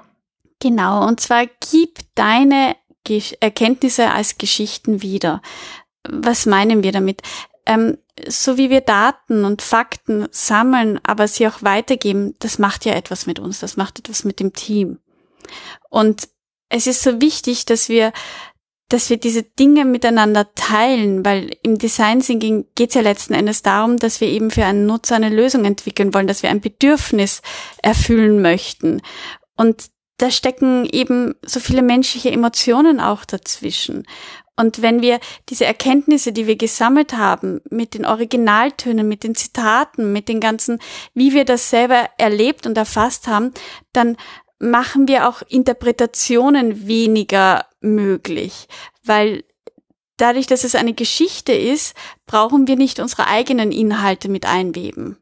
Genau, 0.60 1.06
und 1.08 1.20
zwar 1.20 1.46
gib 1.72 2.00
deine 2.16 2.76
Erkenntnisse 3.40 4.12
als 4.12 4.38
Geschichten 4.38 5.02
wieder. 5.02 5.42
Was 6.08 6.46
meinen 6.46 6.84
wir 6.84 6.92
damit? 6.92 7.22
Ähm, 7.66 7.98
so 8.28 8.58
wie 8.58 8.70
wir 8.70 8.82
Daten 8.82 9.46
und 9.46 9.62
Fakten 9.62 10.28
sammeln, 10.32 11.00
aber 11.04 11.28
sie 11.28 11.48
auch 11.48 11.62
weitergeben, 11.62 12.34
das 12.40 12.58
macht 12.60 12.86
ja 12.86 12.94
etwas 12.94 13.28
mit 13.28 13.40
uns, 13.40 13.60
das 13.60 13.78
macht 13.78 14.00
etwas 14.00 14.24
mit 14.24 14.40
dem 14.40 14.54
Team. 14.54 15.00
Und 15.90 16.28
es 16.70 16.88
ist 16.88 17.04
so 17.04 17.22
wichtig, 17.22 17.66
dass 17.66 17.90
wir 17.90 18.12
dass 18.90 19.10
wir 19.10 19.18
diese 19.18 19.44
Dinge 19.44 19.84
miteinander 19.84 20.54
teilen, 20.56 21.26
weil 21.26 21.52
im 21.62 21.78
Design 21.78 22.22
Thinking 22.22 22.66
geht 22.76 22.90
es 22.90 22.96
ja 22.96 23.02
letzten 23.02 23.34
Endes 23.34 23.62
darum, 23.62 23.98
dass 23.98 24.22
wir 24.22 24.30
eben 24.30 24.50
für 24.50 24.66
einen 24.66 24.86
Nutzer 24.86 25.16
eine 25.16 25.30
Lösung 25.30 25.66
entwickeln 25.66 26.14
wollen, 26.14 26.28
dass 26.28 26.44
wir 26.44 26.50
ein 26.50 26.62
Bedürfnis 26.62 27.42
erfüllen 27.82 28.42
möchten. 28.42 29.02
Und 29.58 29.90
da 30.18 30.32
stecken 30.32 30.86
eben 30.86 31.36
so 31.46 31.60
viele 31.60 31.82
menschliche 31.82 32.32
Emotionen 32.32 33.00
auch 33.00 33.26
dazwischen. 33.26 34.06
Und 34.56 34.82
wenn 34.82 35.02
wir 35.02 35.20
diese 35.50 35.66
Erkenntnisse, 35.66 36.32
die 36.32 36.48
wir 36.48 36.56
gesammelt 36.56 37.14
haben, 37.14 37.62
mit 37.70 37.94
den 37.94 38.06
Originaltönen, 38.06 39.08
mit 39.08 39.24
den 39.24 39.36
Zitaten, 39.36 40.12
mit 40.12 40.28
den 40.28 40.40
ganzen, 40.40 40.80
wie 41.14 41.34
wir 41.34 41.46
das 41.46 41.70
selber 41.70 42.10
erlebt 42.18 42.66
und 42.66 42.76
erfasst 42.76 43.28
haben, 43.28 43.54
dann 43.94 44.18
machen 44.58 45.08
wir 45.08 45.30
auch 45.30 45.44
Interpretationen 45.48 46.88
weniger 46.88 47.67
möglich, 47.82 48.68
weil 49.04 49.44
dadurch, 50.18 50.48
dass 50.48 50.64
es 50.64 50.76
eine 50.76 50.94
Geschichte 50.94 51.54
ist, 51.54 51.96
brauchen 52.26 52.68
wir 52.68 52.76
nicht 52.76 53.00
unsere 53.00 53.28
eigenen 53.28 53.72
Inhalte 53.72 54.30
mit 54.30 54.46
einweben. 54.46 55.18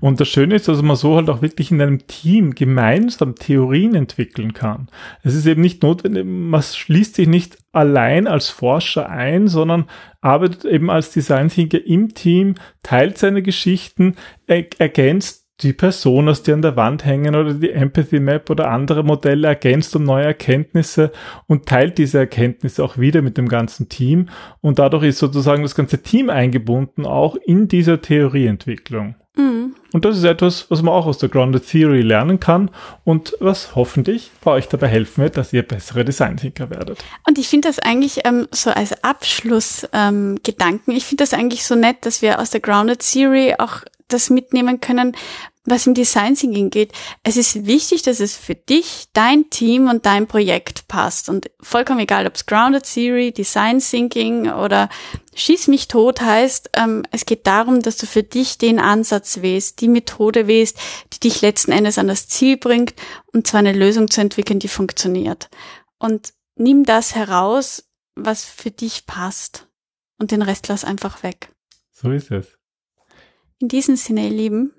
Und 0.00 0.20
das 0.20 0.28
Schöne 0.28 0.56
ist, 0.56 0.68
dass 0.68 0.82
man 0.82 0.96
so 0.96 1.16
halt 1.16 1.28
auch 1.28 1.42
wirklich 1.42 1.70
in 1.70 1.80
einem 1.80 2.06
Team 2.06 2.54
gemeinsam 2.54 3.34
Theorien 3.36 3.94
entwickeln 3.94 4.52
kann. 4.52 4.88
Es 5.22 5.34
ist 5.34 5.46
eben 5.46 5.60
nicht 5.60 5.82
notwendig, 5.82 6.24
man 6.26 6.62
schließt 6.62 7.14
sich 7.14 7.28
nicht 7.28 7.58
allein 7.72 8.26
als 8.26 8.48
Forscher 8.48 9.08
ein, 9.08 9.48
sondern 9.48 9.88
arbeitet 10.20 10.64
eben 10.64 10.90
als 10.90 11.12
Design 11.12 11.48
Thinker 11.48 11.84
im 11.84 12.14
Team, 12.14 12.56
teilt 12.82 13.18
seine 13.18 13.42
Geschichten, 13.42 14.16
ergänzt 14.46 15.39
die 15.62 15.72
Personas, 15.72 16.42
die 16.42 16.52
an 16.52 16.62
der 16.62 16.76
Wand 16.76 17.04
hängen 17.04 17.34
oder 17.34 17.54
die 17.54 17.70
Empathy 17.70 18.20
Map 18.20 18.50
oder 18.50 18.70
andere 18.70 19.04
Modelle 19.04 19.48
ergänzt 19.48 19.94
um 19.96 20.04
neue 20.04 20.24
Erkenntnisse 20.24 21.12
und 21.46 21.66
teilt 21.66 21.98
diese 21.98 22.18
Erkenntnisse 22.18 22.82
auch 22.84 22.98
wieder 22.98 23.22
mit 23.22 23.36
dem 23.36 23.48
ganzen 23.48 23.88
Team 23.88 24.28
und 24.60 24.78
dadurch 24.78 25.04
ist 25.04 25.18
sozusagen 25.18 25.62
das 25.62 25.74
ganze 25.74 26.02
Team 26.02 26.30
eingebunden 26.30 27.06
auch 27.06 27.36
in 27.36 27.68
dieser 27.68 28.00
Theorieentwicklung. 28.00 29.14
Mhm. 29.36 29.74
Und 29.92 30.04
das 30.04 30.18
ist 30.18 30.24
etwas, 30.24 30.70
was 30.70 30.82
man 30.82 30.94
auch 30.94 31.06
aus 31.06 31.18
der 31.18 31.28
Grounded 31.28 31.66
Theory 31.66 32.02
lernen 32.02 32.38
kann 32.38 32.70
und 33.04 33.36
was 33.40 33.74
hoffentlich 33.74 34.30
bei 34.42 34.52
euch 34.52 34.68
dabei 34.68 34.88
helfen 34.88 35.22
wird, 35.22 35.36
dass 35.36 35.52
ihr 35.52 35.62
bessere 35.62 36.04
Design-Thinker 36.04 36.70
werdet. 36.70 37.02
Und 37.26 37.38
ich 37.38 37.48
finde 37.48 37.68
das 37.68 37.78
eigentlich 37.80 38.20
ähm, 38.24 38.46
so 38.52 38.70
als 38.70 39.02
Abschlussgedanken, 39.02 40.92
ähm, 40.92 40.96
ich 40.96 41.06
finde 41.06 41.22
das 41.22 41.34
eigentlich 41.34 41.64
so 41.64 41.74
nett, 41.74 41.98
dass 42.02 42.22
wir 42.22 42.40
aus 42.40 42.50
der 42.50 42.60
Grounded 42.60 43.00
Theory 43.00 43.54
auch 43.58 43.82
das 44.12 44.30
mitnehmen 44.30 44.80
können, 44.80 45.16
was 45.64 45.86
im 45.86 45.94
Design 45.94 46.34
Thinking 46.34 46.70
geht. 46.70 46.92
Es 47.22 47.36
ist 47.36 47.66
wichtig, 47.66 48.02
dass 48.02 48.20
es 48.20 48.36
für 48.36 48.54
dich, 48.54 49.08
dein 49.12 49.50
Team 49.50 49.88
und 49.88 50.06
dein 50.06 50.26
Projekt 50.26 50.88
passt. 50.88 51.28
Und 51.28 51.50
vollkommen 51.60 52.00
egal, 52.00 52.26
ob 52.26 52.34
es 52.34 52.46
Grounded 52.46 52.84
Theory, 52.84 53.32
Design 53.32 53.78
Thinking 53.78 54.50
oder 54.50 54.88
Schieß 55.34 55.68
mich 55.68 55.88
tot 55.88 56.20
heißt, 56.20 56.70
ähm, 56.76 57.04
es 57.12 57.24
geht 57.24 57.46
darum, 57.46 57.82
dass 57.82 57.96
du 57.96 58.06
für 58.06 58.22
dich 58.22 58.58
den 58.58 58.78
Ansatz 58.78 59.42
wählst, 59.42 59.80
die 59.80 59.88
Methode 59.88 60.46
wählst, 60.46 60.78
die 61.12 61.20
dich 61.20 61.40
letzten 61.40 61.72
Endes 61.72 61.98
an 61.98 62.08
das 62.08 62.28
Ziel 62.28 62.56
bringt, 62.56 62.94
und 63.32 63.46
zwar 63.46 63.60
eine 63.60 63.72
Lösung 63.72 64.10
zu 64.10 64.20
entwickeln, 64.20 64.58
die 64.58 64.68
funktioniert. 64.68 65.48
Und 65.98 66.32
nimm 66.56 66.84
das 66.84 67.14
heraus, 67.14 67.84
was 68.16 68.44
für 68.44 68.70
dich 68.70 69.06
passt. 69.06 69.68
Und 70.18 70.32
den 70.32 70.42
Rest 70.42 70.68
lass 70.68 70.84
einfach 70.84 71.22
weg. 71.22 71.54
So 71.92 72.10
ist 72.10 72.30
es. 72.30 72.58
In 73.58 73.68
diesem 73.68 73.96
Sinne, 73.96 74.24
ihr 74.24 74.34
Lieben, 74.36 74.72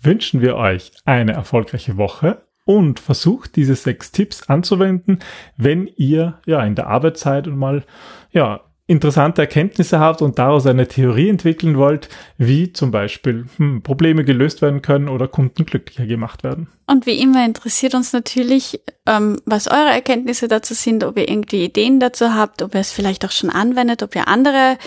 wünschen 0.00 0.40
wir 0.40 0.56
euch 0.56 0.92
eine 1.04 1.32
erfolgreiche 1.32 1.96
Woche 1.96 2.42
und 2.64 3.00
versucht 3.00 3.56
diese 3.56 3.76
sechs 3.76 4.12
Tipps 4.12 4.48
anzuwenden, 4.48 5.20
wenn 5.56 5.86
ihr 5.96 6.40
ja 6.46 6.64
in 6.64 6.74
der 6.74 6.88
Arbeit 6.88 7.16
seid 7.16 7.46
und 7.46 7.56
mal 7.56 7.84
ja 8.32 8.60
interessante 8.88 9.42
Erkenntnisse 9.42 9.98
habt 9.98 10.22
und 10.22 10.38
daraus 10.38 10.64
eine 10.66 10.86
Theorie 10.86 11.28
entwickeln 11.28 11.76
wollt, 11.76 12.08
wie 12.38 12.72
zum 12.72 12.92
Beispiel 12.92 13.46
hm, 13.56 13.82
Probleme 13.82 14.24
gelöst 14.24 14.62
werden 14.62 14.80
können 14.80 15.08
oder 15.08 15.26
Kunden 15.26 15.66
glücklicher 15.66 16.06
gemacht 16.06 16.44
werden. 16.44 16.68
Und 16.86 17.04
wie 17.04 17.20
immer 17.20 17.44
interessiert 17.44 17.94
uns 17.94 18.12
natürlich, 18.12 18.80
ähm, 19.06 19.40
was 19.44 19.66
eure 19.66 19.90
Erkenntnisse 19.90 20.46
dazu 20.46 20.74
sind, 20.74 21.02
ob 21.02 21.18
ihr 21.18 21.28
irgendwie 21.28 21.64
Ideen 21.64 21.98
dazu 21.98 22.34
habt, 22.34 22.62
ob 22.62 22.74
ihr 22.74 22.80
es 22.80 22.92
vielleicht 22.92 23.24
auch 23.24 23.32
schon 23.32 23.50
anwendet, 23.50 24.04
ob 24.04 24.14
ihr 24.14 24.28
andere 24.28 24.78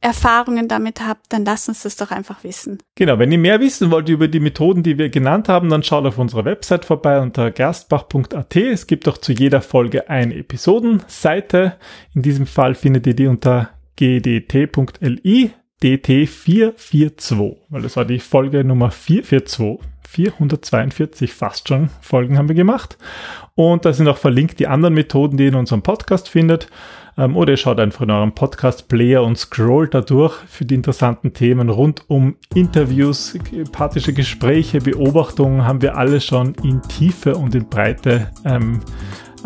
Erfahrungen 0.00 0.68
damit 0.68 1.00
habt, 1.00 1.32
dann 1.32 1.44
lasst 1.44 1.68
uns 1.68 1.82
das 1.82 1.96
doch 1.96 2.10
einfach 2.10 2.44
wissen. 2.44 2.78
Genau, 2.94 3.18
wenn 3.18 3.32
ihr 3.32 3.38
mehr 3.38 3.60
wissen 3.60 3.90
wollt 3.90 4.08
über 4.08 4.28
die 4.28 4.40
Methoden, 4.40 4.82
die 4.82 4.98
wir 4.98 5.08
genannt 5.08 5.48
haben, 5.48 5.68
dann 5.68 5.82
schaut 5.82 6.06
auf 6.06 6.18
unserer 6.18 6.44
Website 6.44 6.84
vorbei 6.84 7.20
unter 7.20 7.50
gerstbach.at. 7.50 8.56
Es 8.56 8.86
gibt 8.86 9.08
auch 9.08 9.18
zu 9.18 9.32
jeder 9.32 9.62
Folge 9.62 10.08
eine 10.08 10.34
Episodenseite. 10.34 11.76
In 12.14 12.22
diesem 12.22 12.46
Fall 12.46 12.74
findet 12.74 13.06
ihr 13.06 13.14
die 13.14 13.26
unter 13.26 13.70
gdt.li 13.96 15.50
dt442, 15.82 17.56
weil 17.68 17.82
das 17.82 17.96
war 17.96 18.04
die 18.04 18.18
Folge 18.18 18.64
Nummer 18.64 18.90
442. 18.90 19.86
442 20.08 21.32
fast 21.32 21.68
schon 21.68 21.90
Folgen 22.00 22.38
haben 22.38 22.48
wir 22.48 22.54
gemacht. 22.54 22.96
Und 23.54 23.84
da 23.84 23.92
sind 23.92 24.08
auch 24.08 24.16
verlinkt 24.16 24.58
die 24.58 24.66
anderen 24.68 24.94
Methoden, 24.94 25.36
die 25.36 25.44
ihr 25.44 25.48
in 25.50 25.56
unserem 25.56 25.82
Podcast 25.82 26.28
findet. 26.28 26.68
Ähm, 27.18 27.36
oder 27.36 27.52
ihr 27.52 27.56
schaut 27.56 27.80
einfach 27.80 28.02
in 28.02 28.10
eurem 28.10 28.32
Podcast-Player 28.32 29.22
und 29.22 29.38
scrollt 29.38 29.94
da 29.94 30.00
durch 30.00 30.34
für 30.46 30.64
die 30.64 30.74
interessanten 30.74 31.32
Themen 31.32 31.70
rund 31.70 32.02
um 32.08 32.36
Interviews, 32.54 33.38
empathische 33.52 34.12
Gespräche, 34.12 34.80
Beobachtungen 34.80 35.64
haben 35.64 35.82
wir 35.82 35.96
alle 35.96 36.20
schon 36.20 36.54
in 36.62 36.82
Tiefe 36.82 37.36
und 37.36 37.54
in 37.54 37.68
Breite 37.68 38.30
ähm, 38.44 38.80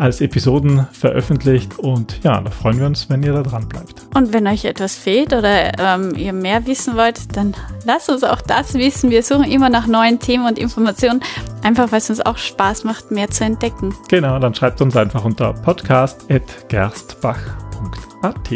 als 0.01 0.19
Episoden 0.19 0.87
veröffentlicht 0.91 1.77
und 1.77 2.23
ja, 2.23 2.41
da 2.41 2.49
freuen 2.49 2.79
wir 2.79 2.87
uns, 2.87 3.07
wenn 3.11 3.21
ihr 3.21 3.33
da 3.33 3.43
dran 3.43 3.69
bleibt. 3.69 4.01
Und 4.15 4.33
wenn 4.33 4.47
euch 4.47 4.65
etwas 4.65 4.95
fehlt 4.95 5.31
oder 5.31 5.79
ähm, 5.79 6.15
ihr 6.15 6.33
mehr 6.33 6.65
wissen 6.65 6.97
wollt, 6.97 7.37
dann 7.37 7.53
lasst 7.85 8.09
uns 8.09 8.23
auch 8.23 8.41
das 8.41 8.73
wissen. 8.73 9.11
Wir 9.11 9.21
suchen 9.21 9.43
immer 9.43 9.69
nach 9.69 9.85
neuen 9.85 10.17
Themen 10.17 10.47
und 10.47 10.57
Informationen, 10.57 11.21
einfach 11.61 11.91
weil 11.91 11.99
es 11.99 12.09
uns 12.09 12.19
auch 12.19 12.39
Spaß 12.39 12.83
macht, 12.83 13.11
mehr 13.11 13.29
zu 13.29 13.43
entdecken. 13.43 13.93
Genau, 14.09 14.39
dann 14.39 14.55
schreibt 14.55 14.81
uns 14.81 14.97
einfach 14.97 15.23
unter 15.23 15.53
podcast.gerstbach.at. 15.53 18.49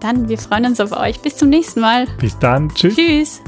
Dann, 0.00 0.28
wir 0.28 0.38
freuen 0.38 0.66
uns 0.66 0.80
auf 0.80 0.90
euch. 0.90 1.20
Bis 1.20 1.36
zum 1.36 1.48
nächsten 1.48 1.78
Mal. 1.78 2.08
Bis 2.18 2.36
dann. 2.40 2.70
Tschüss. 2.70 2.96
Tschüss. 2.96 3.40